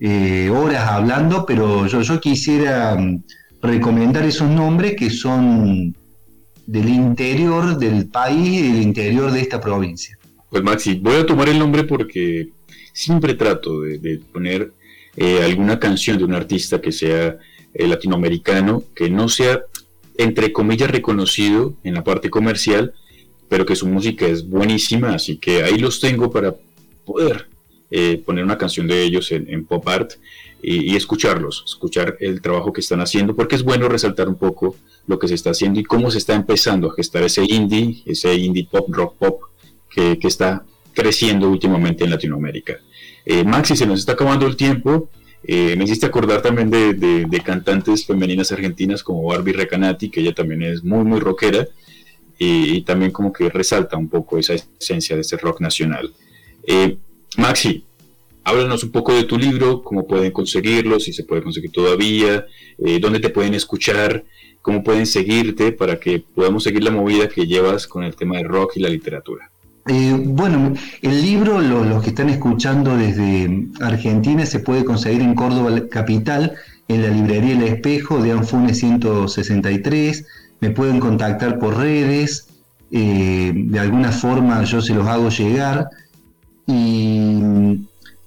eh, 0.00 0.50
horas 0.50 0.88
hablando, 0.88 1.44
pero 1.46 1.86
yo, 1.86 2.02
yo 2.02 2.20
quisiera 2.20 2.96
mm, 2.96 3.22
recomendar 3.62 4.24
esos 4.24 4.48
nombres 4.48 4.96
que 4.96 5.10
son 5.10 5.96
del 6.66 6.88
interior 6.88 7.78
del 7.78 8.08
país 8.08 8.60
y 8.60 8.72
del 8.72 8.82
interior 8.82 9.32
de 9.32 9.40
esta 9.40 9.60
provincia. 9.60 10.18
Pues 10.50 10.62
Maxi, 10.62 10.94
voy 10.94 11.16
a 11.16 11.26
tomar 11.26 11.48
el 11.48 11.58
nombre 11.58 11.84
porque 11.84 12.48
siempre 12.92 13.34
trato 13.34 13.80
de, 13.80 14.20
poner 14.32 14.72
eh, 15.16 15.42
alguna 15.42 15.78
canción 15.78 16.18
de 16.18 16.24
un 16.24 16.34
artista 16.34 16.80
que 16.80 16.92
sea 16.92 17.36
latinoamericano, 17.74 18.82
que 18.94 19.08
no 19.08 19.28
sea 19.28 19.60
entre 20.18 20.52
comillas, 20.52 20.90
reconocido 20.90 21.74
en 21.84 21.94
la 21.94 22.04
parte 22.04 22.28
comercial, 22.28 22.92
pero 23.48 23.64
que 23.64 23.76
su 23.76 23.86
música 23.86 24.26
es 24.26 24.46
buenísima, 24.46 25.14
así 25.14 25.38
que 25.38 25.62
ahí 25.62 25.78
los 25.78 26.00
tengo 26.00 26.30
para 26.30 26.54
poder 27.06 27.48
eh, 27.90 28.22
poner 28.24 28.44
una 28.44 28.58
canción 28.58 28.86
de 28.86 29.02
ellos 29.02 29.32
en, 29.32 29.64
pop 29.64 29.88
art 29.88 30.12
y, 30.62 30.94
escucharlos, 30.94 31.64
escuchar 31.66 32.16
el 32.20 32.42
trabajo 32.42 32.72
que 32.72 32.80
están 32.80 33.00
haciendo, 33.00 33.34
porque 33.34 33.56
es 33.56 33.62
bueno 33.62 33.88
resaltar 33.88 34.28
un 34.28 34.36
poco 34.36 34.76
lo 35.06 35.18
que 35.18 35.26
se 35.26 35.34
está 35.34 35.50
haciendo 35.50 35.80
y 35.80 35.84
cómo 35.84 36.10
se 36.10 36.18
está 36.18 36.34
empezando 36.34 36.90
a 36.90 36.94
gestar 36.94 37.22
ese 37.22 37.44
indie, 37.44 38.02
ese 38.04 38.34
indie 38.34 38.68
pop, 38.70 38.86
rock 38.90 39.16
pop 39.16 39.40
que, 39.88 40.18
está 40.22 40.64
creciendo 40.92 41.48
últimamente 41.48 42.04
en 42.04 42.10
Latinoamérica. 42.10 42.78
Eh, 43.24 43.42
Maxi, 43.44 43.74
se 43.74 43.86
nos 43.86 44.00
está 44.00 44.12
acabando 44.12 44.46
el 44.46 44.56
tiempo. 44.56 45.08
Eh, 45.42 45.74
me 45.76 45.84
hiciste 45.84 46.06
acordar 46.06 46.42
también 46.42 46.70
de, 46.70 47.42
cantantes 47.44 48.04
femeninas 48.04 48.52
argentinas 48.52 49.02
como 49.02 49.22
Barbie 49.24 49.52
Recanati, 49.52 50.10
que 50.10 50.20
ella 50.20 50.34
también 50.34 50.62
es 50.62 50.84
muy, 50.84 51.04
muy 51.04 51.20
rockera, 51.20 51.66
y, 52.38 52.82
también 52.82 53.10
como 53.10 53.32
que 53.32 53.48
resalta 53.48 53.96
un 53.96 54.08
poco 54.08 54.38
esa 54.38 54.54
esencia 54.54 55.16
de 55.16 55.22
ese 55.22 55.36
rock 55.38 55.60
nacional. 55.60 56.12
Eh, 56.64 56.98
Maxi, 57.36 57.84
háblanos 58.44 58.82
un 58.84 58.90
poco 58.90 59.14
de 59.14 59.24
tu 59.24 59.38
libro, 59.38 59.82
cómo 59.82 60.06
pueden 60.06 60.32
conseguirlo, 60.32 60.98
si 60.98 61.12
se 61.12 61.24
puede 61.24 61.42
conseguir 61.42 61.70
todavía, 61.70 62.46
eh, 62.78 62.98
dónde 63.00 63.20
te 63.20 63.28
pueden 63.28 63.54
escuchar, 63.54 64.24
cómo 64.62 64.82
pueden 64.82 65.06
seguirte 65.06 65.72
para 65.72 66.00
que 66.00 66.20
podamos 66.34 66.64
seguir 66.64 66.82
la 66.82 66.90
movida 66.90 67.28
que 67.28 67.46
llevas 67.46 67.86
con 67.86 68.04
el 68.04 68.16
tema 68.16 68.38
del 68.38 68.48
rock 68.48 68.76
y 68.76 68.80
la 68.80 68.88
literatura. 68.88 69.50
Eh, 69.88 70.14
bueno, 70.22 70.74
el 71.00 71.22
libro, 71.22 71.60
los 71.60 72.02
que 72.02 72.10
están 72.10 72.28
escuchando 72.28 72.96
desde 72.96 73.68
Argentina, 73.80 74.44
se 74.44 74.60
puede 74.60 74.84
conseguir 74.84 75.22
en 75.22 75.34
Córdoba 75.34 75.88
Capital, 75.90 76.54
en 76.88 77.02
la 77.02 77.08
librería 77.08 77.54
El 77.54 77.62
Espejo 77.62 78.22
de 78.22 78.32
Anfune 78.32 78.74
163. 78.74 80.26
Me 80.60 80.70
pueden 80.70 81.00
contactar 81.00 81.58
por 81.58 81.78
redes, 81.78 82.48
eh, 82.90 83.52
de 83.54 83.78
alguna 83.78 84.12
forma 84.12 84.62
yo 84.64 84.82
se 84.82 84.94
los 84.94 85.06
hago 85.06 85.30
llegar. 85.30 85.88
Y 86.68 87.80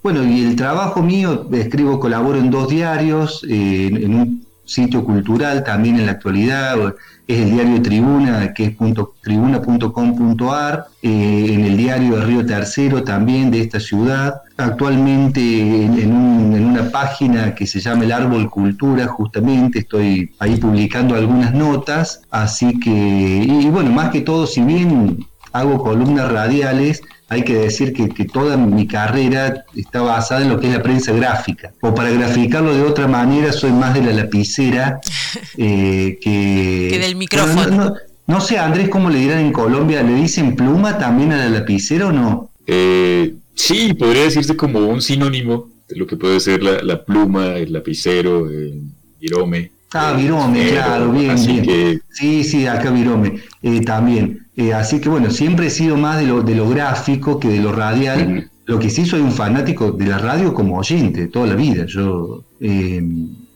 bueno, 0.04 0.24
y 0.24 0.44
el 0.44 0.56
trabajo 0.56 1.02
mío, 1.02 1.48
escribo, 1.52 2.00
colaboro 2.00 2.40
en 2.40 2.50
dos 2.50 2.68
diarios, 2.68 3.46
eh, 3.48 3.88
en 3.94 4.16
un 4.16 4.46
sitio 4.66 5.04
cultural 5.06 5.64
también 5.64 6.00
en 6.00 6.08
la 6.08 6.14
actualidad 6.14 6.96
es 7.32 7.40
el 7.40 7.52
diario 7.52 7.82
Tribuna, 7.82 8.54
que 8.54 8.66
es 8.66 8.78
tribuna.com.ar, 9.22 10.88
eh, 11.02 11.48
en 11.50 11.62
el 11.62 11.78
diario 11.78 12.18
de 12.18 12.26
Río 12.26 12.46
Tercero 12.46 13.04
también 13.04 13.52
de 13.52 13.62
esta 13.62 13.80
ciudad, 13.80 14.42
actualmente 14.58 15.42
en, 15.42 16.12
una 16.12 16.90
página 16.90 17.56
que 17.56 17.66
se 17.68 17.80
llama 17.80 18.04
El 18.04 18.12
Árbol 18.12 18.50
Cultura, 18.50 19.08
justamente 19.08 19.80
estoy 19.80 20.32
ahí 20.40 20.58
publicando 20.58 21.16
algunas 21.16 21.54
notas, 21.54 22.22
así 22.32 22.80
que, 22.80 22.90
y 22.90 23.70
bueno, 23.70 23.92
más 23.92 24.10
que 24.10 24.22
todo, 24.22 24.46
si 24.46 24.62
bien 24.62 25.26
hago 25.52 25.84
columnas 25.84 26.32
radiales, 26.32 27.02
hay 27.30 27.44
que 27.44 27.56
decir 27.56 27.94
que, 27.94 28.26
toda 28.26 28.58
mi 28.58 28.88
carrera 28.88 29.64
está 29.76 30.02
basada 30.02 30.42
en 30.42 30.50
lo 30.50 30.60
que 30.60 30.68
es 30.68 30.74
la 30.74 30.84
prensa 30.84 31.14
gráfica. 31.14 31.72
O 31.82 31.96
para 31.96 32.10
graficarlo 32.10 32.74
de 32.74 32.82
otra 32.84 33.08
manera, 33.08 33.54
soy 33.54 33.72
más 33.72 33.94
de 33.94 34.02
la 34.02 34.12
lapicera 34.12 35.00
eh, 35.58 36.18
que... 36.22 36.88
que... 36.92 37.00
del 37.00 37.16
micrófono. 37.16 37.96
No, 38.28 38.40
sé, 38.40 38.58
Andrés, 38.58 38.90
¿cómo 38.90 39.10
le 39.10 39.20
dirán 39.20 39.40
en 39.40 39.52
Colombia? 39.52 40.04
¿Le 40.04 40.14
dicen 40.16 40.56
pluma 40.56 40.98
también 40.98 41.34
a 41.34 41.38
la 41.38 41.50
lapicera 41.50 42.08
o 42.08 42.12
no? 42.12 42.50
Eh, 42.68 43.34
sí, 43.56 43.94
podría 43.94 44.24
decirse 44.24 44.56
como 44.56 44.80
un 44.80 45.02
sinónimo 45.02 45.70
de 45.90 45.96
lo 45.98 46.08
que 46.08 46.16
puede 46.16 46.40
ser 46.40 46.64
la, 46.64 47.04
pluma, 47.04 47.56
el 47.56 47.74
lapicero, 47.74 48.50
el 48.50 48.82
virome. 49.20 49.72
Ah, 49.94 50.14
virome, 50.14 50.70
claro, 50.70 51.12
bien, 51.12 51.36
bien. 51.46 52.02
Sí, 52.10 52.44
sí, 52.44 52.66
acá 52.66 52.92
virome 52.92 53.42
eh, 53.62 53.82
también. 53.82 54.48
Eh, 54.62 54.76
así 54.76 55.02
que 55.02 55.10
bueno, 55.10 55.32
siempre 55.32 55.68
he 55.68 55.70
sido 55.72 55.98
más 55.98 56.20
de 56.20 56.28
lo, 56.28 56.44
de 56.44 56.54
lo 56.54 56.70
gráfico 56.70 57.40
que 57.40 57.48
de 57.48 57.60
lo 57.60 57.72
radial. 57.72 58.52
Lo 58.66 58.78
que 58.78 58.92
sí 58.92 59.08
soy 59.08 59.22
un 59.22 59.32
fanático 59.32 59.92
de 59.92 60.06
la 60.06 60.20
radio 60.20 60.54
como 60.54 60.78
oyente 60.78 61.28
toda 61.28 61.48
la 61.48 61.56
vida. 61.56 61.86
Yo, 61.88 62.44
eh, 62.60 63.02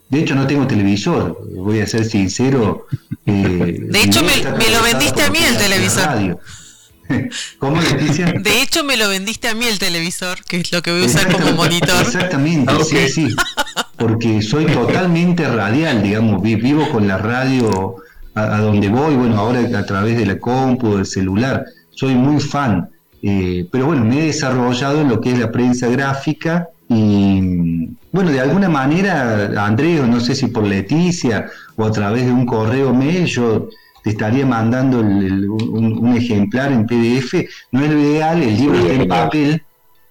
de 0.09 0.19
hecho, 0.19 0.33
no 0.33 0.47
tengo 0.47 0.65
televisor, 0.65 1.47
voy 1.55 1.79
a 1.81 1.85
ser 1.85 2.05
sincero. 2.05 2.87
Eh, 3.23 3.77
de 3.87 4.01
hecho, 4.01 4.23
me, 4.23 4.35
lo 4.71 4.81
vendiste 4.81 5.21
a 5.21 5.29
mí 5.29 5.37
el 5.47 5.57
televisor. 5.57 6.39
¿Cómo 7.59 7.79
Leticia? 7.79 8.33
De 8.39 8.63
hecho, 8.63 8.83
me 8.83 8.97
lo 8.97 9.07
vendiste 9.07 9.47
a 9.47 9.53
mí 9.53 9.65
el 9.65 9.77
televisor, 9.77 10.43
que 10.43 10.61
es 10.61 10.71
lo 10.71 10.81
que 10.81 10.91
voy 10.91 11.03
a 11.03 11.05
usar 11.05 11.31
como 11.31 11.51
monitor. 11.51 12.01
Exactamente, 12.01 12.73
ah, 12.75 12.83
sí, 12.83 12.97
sí. 13.09 13.35
Porque 13.95 14.41
soy 14.41 14.65
totalmente 14.65 15.47
radial, 15.47 16.01
digamos, 16.01 16.41
vivo 16.41 16.89
con 16.89 17.07
la 17.07 17.19
radio 17.19 17.97
a, 18.35 18.59
donde 18.59 18.89
voy, 18.89 19.15
bueno, 19.15 19.37
ahora 19.37 19.61
a 19.77 19.85
través 19.85 20.17
de 20.17 20.25
la 20.25 20.37
compu, 20.37 20.95
del 20.95 21.05
celular, 21.05 21.65
soy 21.89 22.15
muy 22.15 22.39
fan. 22.39 22.89
Eh, 23.21 23.67
pero 23.71 23.87
bueno, 23.87 24.05
me 24.05 24.19
he 24.19 24.25
desarrollado 24.27 25.01
en 25.01 25.09
lo 25.09 25.19
que 25.19 25.31
es 25.31 25.39
la 25.39 25.51
prensa 25.51 25.87
gráfica 25.87 26.67
y 26.87 27.89
bueno, 28.11 28.29
de 28.29 28.39
alguna 28.39 28.69
manera, 28.69 29.65
Andrés, 29.65 30.07
no 30.07 30.19
sé 30.19 30.35
si 30.35 30.47
por 30.47 30.63
Leticia 30.63 31.47
o 31.75 31.85
a 31.85 31.91
través 31.91 32.25
de 32.25 32.31
un 32.31 32.45
correo 32.45 32.93
mail, 32.93 33.25
yo 33.25 33.69
te 34.03 34.11
estaría 34.11 34.45
mandando 34.45 34.99
un, 34.99 36.13
ejemplar 36.15 36.71
en 36.71 36.85
PDF. 36.85 37.33
No 37.71 37.83
es 37.83 37.91
lo 37.91 37.99
ideal, 37.99 38.43
el 38.43 38.55
libro 38.55 38.77
está 38.77 38.93
en 38.93 39.07
papel, 39.07 39.63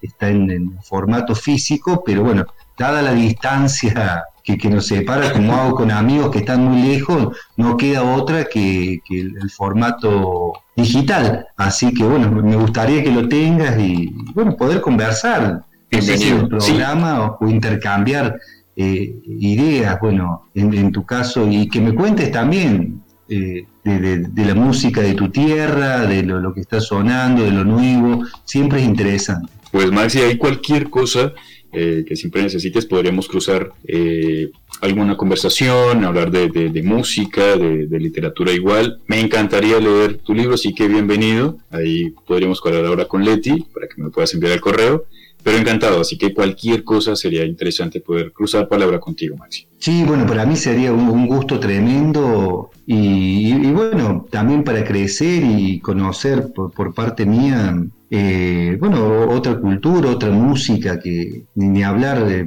está 0.02 0.28
en 0.28 0.78
formato 0.82 1.34
físico, 1.34 2.02
pero 2.04 2.24
bueno, 2.24 2.44
dada 2.76 3.00
la 3.02 3.12
distancia 3.12 4.24
que, 4.44 4.68
nos 4.68 4.86
separa, 4.86 5.32
como 5.32 5.54
hago 5.54 5.74
con 5.74 5.90
amigos 5.90 6.30
que 6.30 6.40
están 6.40 6.64
muy 6.64 6.82
lejos, 6.82 7.34
no 7.56 7.76
queda 7.78 8.02
otra 8.02 8.44
que, 8.44 9.00
el, 9.10 9.50
formato 9.50 10.52
digital. 10.76 11.46
Así 11.56 11.94
que 11.94 12.04
bueno, 12.04 12.30
me 12.30 12.56
gustaría 12.56 13.02
que 13.02 13.10
lo 13.10 13.26
tengas 13.26 13.78
y 13.78 14.14
bueno, 14.34 14.54
poder 14.56 14.82
conversar 14.82 15.64
en 15.90 16.10
el 16.10 16.48
programa 16.48 17.36
o, 17.40 17.48
intercambiar 17.48 18.38
eh, 18.76 19.16
ideas, 19.24 19.98
bueno, 20.00 20.50
en, 20.54 20.92
tu 20.92 21.06
caso, 21.06 21.48
y 21.48 21.68
que 21.68 21.80
me 21.80 21.94
cuentes 21.94 22.30
también 22.30 23.02
eh, 23.28 23.66
de, 23.82 24.44
la 24.44 24.54
música 24.54 25.00
de 25.00 25.14
tu 25.14 25.30
tierra, 25.30 26.00
de 26.00 26.22
lo, 26.22 26.38
lo 26.38 26.52
que 26.52 26.60
está 26.60 26.80
sonando, 26.80 27.44
de 27.44 27.50
lo 27.50 27.64
nuevo, 27.64 28.24
siempre 28.44 28.80
es 28.80 28.84
interesante. 28.84 29.50
Pues 29.72 29.90
Maxi, 29.90 30.20
hay 30.20 30.36
cualquier 30.36 30.90
cosa 30.90 31.32
eh, 31.74 32.04
que 32.06 32.16
siempre 32.16 32.42
necesites, 32.42 32.86
podríamos 32.86 33.28
cruzar 33.28 33.72
eh, 33.86 34.50
alguna 34.80 35.16
conversación, 35.16 36.04
hablar 36.04 36.30
de, 36.30 36.82
música, 36.84 37.56
de, 37.56 37.98
literatura 37.98 38.52
igual. 38.52 39.00
Me 39.06 39.20
encantaría 39.20 39.80
leer 39.80 40.18
tu 40.18 40.34
libro, 40.34 40.54
así 40.54 40.74
que 40.74 40.88
bienvenido. 40.88 41.58
Ahí 41.70 42.10
podríamos 42.26 42.60
colaborar 42.60 42.90
ahora 42.90 43.04
con 43.06 43.24
Leti 43.24 43.66
para 43.72 43.88
que 43.88 44.00
me 44.00 44.10
puedas 44.10 44.32
enviar 44.34 44.52
el 44.52 44.60
correo. 44.60 45.06
Pero 45.42 45.58
encantado, 45.58 46.00
así 46.00 46.16
que 46.16 46.32
cualquier 46.32 46.84
cosa 46.84 47.14
sería 47.16 47.44
interesante 47.44 48.00
poder 48.00 48.32
cruzar 48.32 48.66
palabra 48.66 48.98
contigo, 48.98 49.36
Maxi. 49.36 49.66
Sí, 49.78 50.02
bueno, 50.06 50.26
para 50.26 50.46
mí 50.46 50.56
sería 50.56 50.90
un, 50.90 51.26
gusto 51.26 51.60
tremendo 51.60 52.70
y, 52.86 53.52
bueno, 53.72 54.26
también 54.30 54.64
para 54.64 54.84
crecer 54.84 55.42
y 55.44 55.80
conocer 55.80 56.50
por 56.54 56.94
parte 56.94 57.26
mía 57.26 57.76
eh, 58.16 58.76
bueno, 58.78 59.28
otra 59.28 59.58
cultura, 59.58 60.10
otra 60.10 60.30
música 60.30 61.00
que 61.00 61.46
ni, 61.56 61.82
hablar 61.82 62.24
de, 62.24 62.46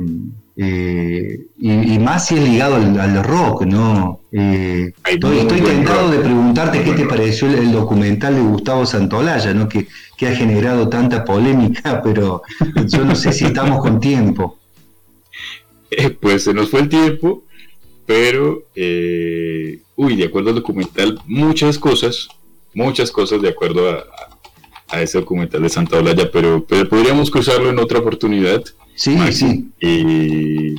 eh, 0.55 1.45
y, 1.57 1.99
más 1.99 2.27
si 2.27 2.35
es 2.35 2.41
ligado 2.41 2.75
al, 2.75 3.21
rock, 3.21 3.65
¿no? 3.65 4.21
Eh, 4.31 4.93
estoy, 5.05 5.45
tentado 5.45 6.09
de 6.09 6.19
preguntarte 6.19 6.83
qué 6.85 6.93
te 6.93 7.05
pareció 7.05 7.49
el, 7.49 7.73
documental 7.73 8.35
de 8.35 8.41
Gustavo 8.43 8.85
Santolaya, 8.85 9.53
¿no? 9.53 9.67
Que, 9.67 9.87
ha 10.25 10.35
generado 10.35 10.87
tanta 10.87 11.25
polémica, 11.25 12.01
pero 12.03 12.43
yo 12.85 13.03
no 13.03 13.13
sé 13.13 13.33
si 13.33 13.43
estamos 13.43 13.81
con 13.81 13.99
tiempo. 13.99 14.57
pues 16.21 16.45
se 16.45 16.53
nos 16.53 16.69
fue 16.69 16.79
el 16.79 16.87
tiempo, 16.87 17.43
pero, 18.05 18.63
uy, 19.97 20.15
de 20.15 20.23
acuerdo 20.23 20.51
al 20.51 20.55
documental, 20.55 21.19
muchas 21.25 21.77
cosas, 21.77 22.29
muchas 22.73 23.11
cosas 23.11 23.41
de 23.41 23.49
acuerdo 23.49 23.89
a 23.89 24.36
a 24.89 25.01
ese 25.01 25.19
documental 25.19 25.61
de 25.61 25.69
Santa 25.69 25.97
Olaya, 25.97 26.31
pero, 26.31 26.65
pero 26.65 26.87
podríamos 26.87 27.29
cruzarlo 27.29 27.69
en 27.69 27.79
otra 27.79 27.99
oportunidad. 27.99 28.63
Sí, 28.95 29.17
sí. 29.31 29.69
Y 29.79 30.75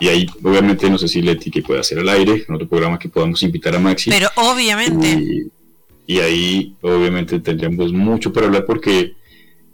y 0.00 0.08
ahí 0.08 0.26
obviamente 0.42 0.90
no 0.90 0.98
sé 0.98 1.08
si 1.08 1.22
Leti 1.22 1.50
que 1.50 1.62
puede 1.62 1.80
hacer 1.80 1.98
al 1.98 2.08
aire, 2.08 2.44
en 2.46 2.54
otro 2.54 2.68
programa 2.68 2.98
que 2.98 3.08
podamos 3.08 3.42
invitar 3.42 3.74
a 3.74 3.78
Maxi. 3.78 4.10
Pero 4.10 4.28
obviamente. 4.36 5.50
Y, 6.06 6.18
ahí 6.18 6.76
obviamente 6.82 7.40
tendríamos 7.40 7.92
mucho 7.92 8.32
para 8.32 8.46
hablar 8.46 8.66
porque 8.66 9.14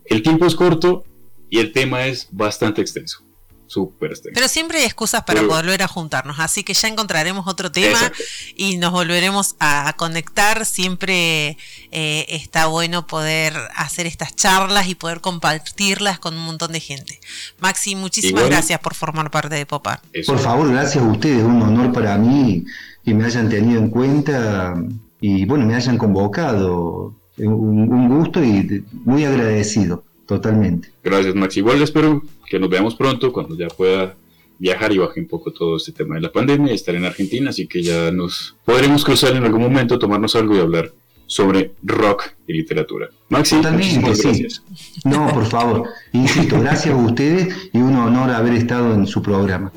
el 0.05 0.23
tiempo 0.23 0.47
es 0.47 0.55
corto 0.55 1.05
y 1.49 1.59
el 1.59 1.73
tema 1.73 2.07
es 2.07 2.29
bastante 2.31 2.81
extenso. 2.81 3.25
Súper 3.71 4.11
extenso. 4.11 4.35
Pero 4.35 4.49
siempre 4.49 4.79
hay 4.79 4.85
excusas 4.85 5.23
para 5.23 5.43
volver 5.43 5.81
a 5.85 5.87
juntarnos, 5.87 6.41
así 6.41 6.65
que 6.65 6.75
ya 6.75 6.89
encontraremos 6.89 7.47
otro 7.47 7.71
tema 7.71 8.01
y 8.57 8.79
nos 8.79 8.91
volveremos 8.91 9.55
a 9.61 9.95
conectar. 9.97 10.67
Siempre 10.67 11.57
eh, 11.93 12.27
está 12.31 12.67
bueno 12.67 13.07
poder 13.07 13.57
hacer 13.77 14.09
estas 14.09 14.35
charlas 14.35 14.89
y 14.89 14.97
poder 14.97 15.21
compartirlas 15.21 16.19
con 16.19 16.35
un 16.35 16.45
montón 16.45 16.73
de 16.73 16.81
gente. 16.81 17.21
Maxi, 17.61 17.95
muchísimas 17.95 18.47
gracias 18.47 18.81
por 18.81 18.97
formar 18.97 19.31
parte 19.31 19.55
de 19.55 19.67
Popar. 19.67 20.01
Por 20.27 20.41
favor, 20.41 20.69
gracias 20.73 21.05
a 21.05 21.07
ustedes, 21.07 21.45
un 21.45 21.63
honor 21.63 21.93
para 21.93 22.19
mí 22.19 22.65
que 23.05 23.15
me 23.15 23.25
hayan 23.25 23.49
tenido 23.49 23.79
en 23.79 23.89
cuenta 23.89 24.75
y 25.21 25.45
bueno, 25.45 25.65
me 25.65 25.77
hayan 25.77 25.97
convocado. 25.97 27.15
un 27.39 28.09
gusto 28.09 28.43
y 28.43 28.85
muy 29.05 29.25
agradecido. 29.25 30.03
Totalmente. 30.31 30.93
Gracias, 31.03 31.35
Max. 31.35 31.57
Igual 31.57 31.83
espero 31.83 32.23
que 32.47 32.61
nos 32.61 32.71
veamos 32.71 32.95
pronto 32.95 33.33
cuando 33.33 33.57
ya 33.59 33.67
pueda 33.67 34.15
viajar 34.61 34.93
y 34.93 34.99
baje 34.99 35.19
un 35.19 35.27
poco 35.27 35.51
todo 35.51 35.77
este 35.77 35.91
tema 35.91 36.15
de 36.15 36.21
la 36.21 36.31
pandemia 36.31 36.71
y 36.71 36.77
estar 36.77 36.95
en 36.95 37.05
Argentina, 37.05 37.51
así 37.51 37.67
que 37.67 37.83
ya 37.83 38.13
nos 38.13 38.55
podremos 38.65 39.05
cruzar 39.05 39.35
en 39.35 39.43
algún 39.43 39.61
momento, 39.61 39.99
tomarnos 39.99 40.37
algo 40.37 40.55
y 40.55 40.61
hablar 40.61 40.93
sobre 41.27 41.73
rock 41.83 42.27
y 42.47 42.53
literatura. 42.53 43.09
Maxi, 43.29 43.57
Totalmente, 43.57 44.15
sí. 44.15 44.47
No, 45.05 45.27
por 45.35 45.47
favor. 45.47 45.89
Insisto, 46.13 46.61
gracias 46.61 46.95
a 46.95 46.97
ustedes 46.97 47.53
y 47.73 47.79
un 47.79 47.97
honor 47.97 48.31
haber 48.31 48.53
estado 48.53 48.95
en 48.95 49.09
su 49.09 49.21
programa. 49.21 49.73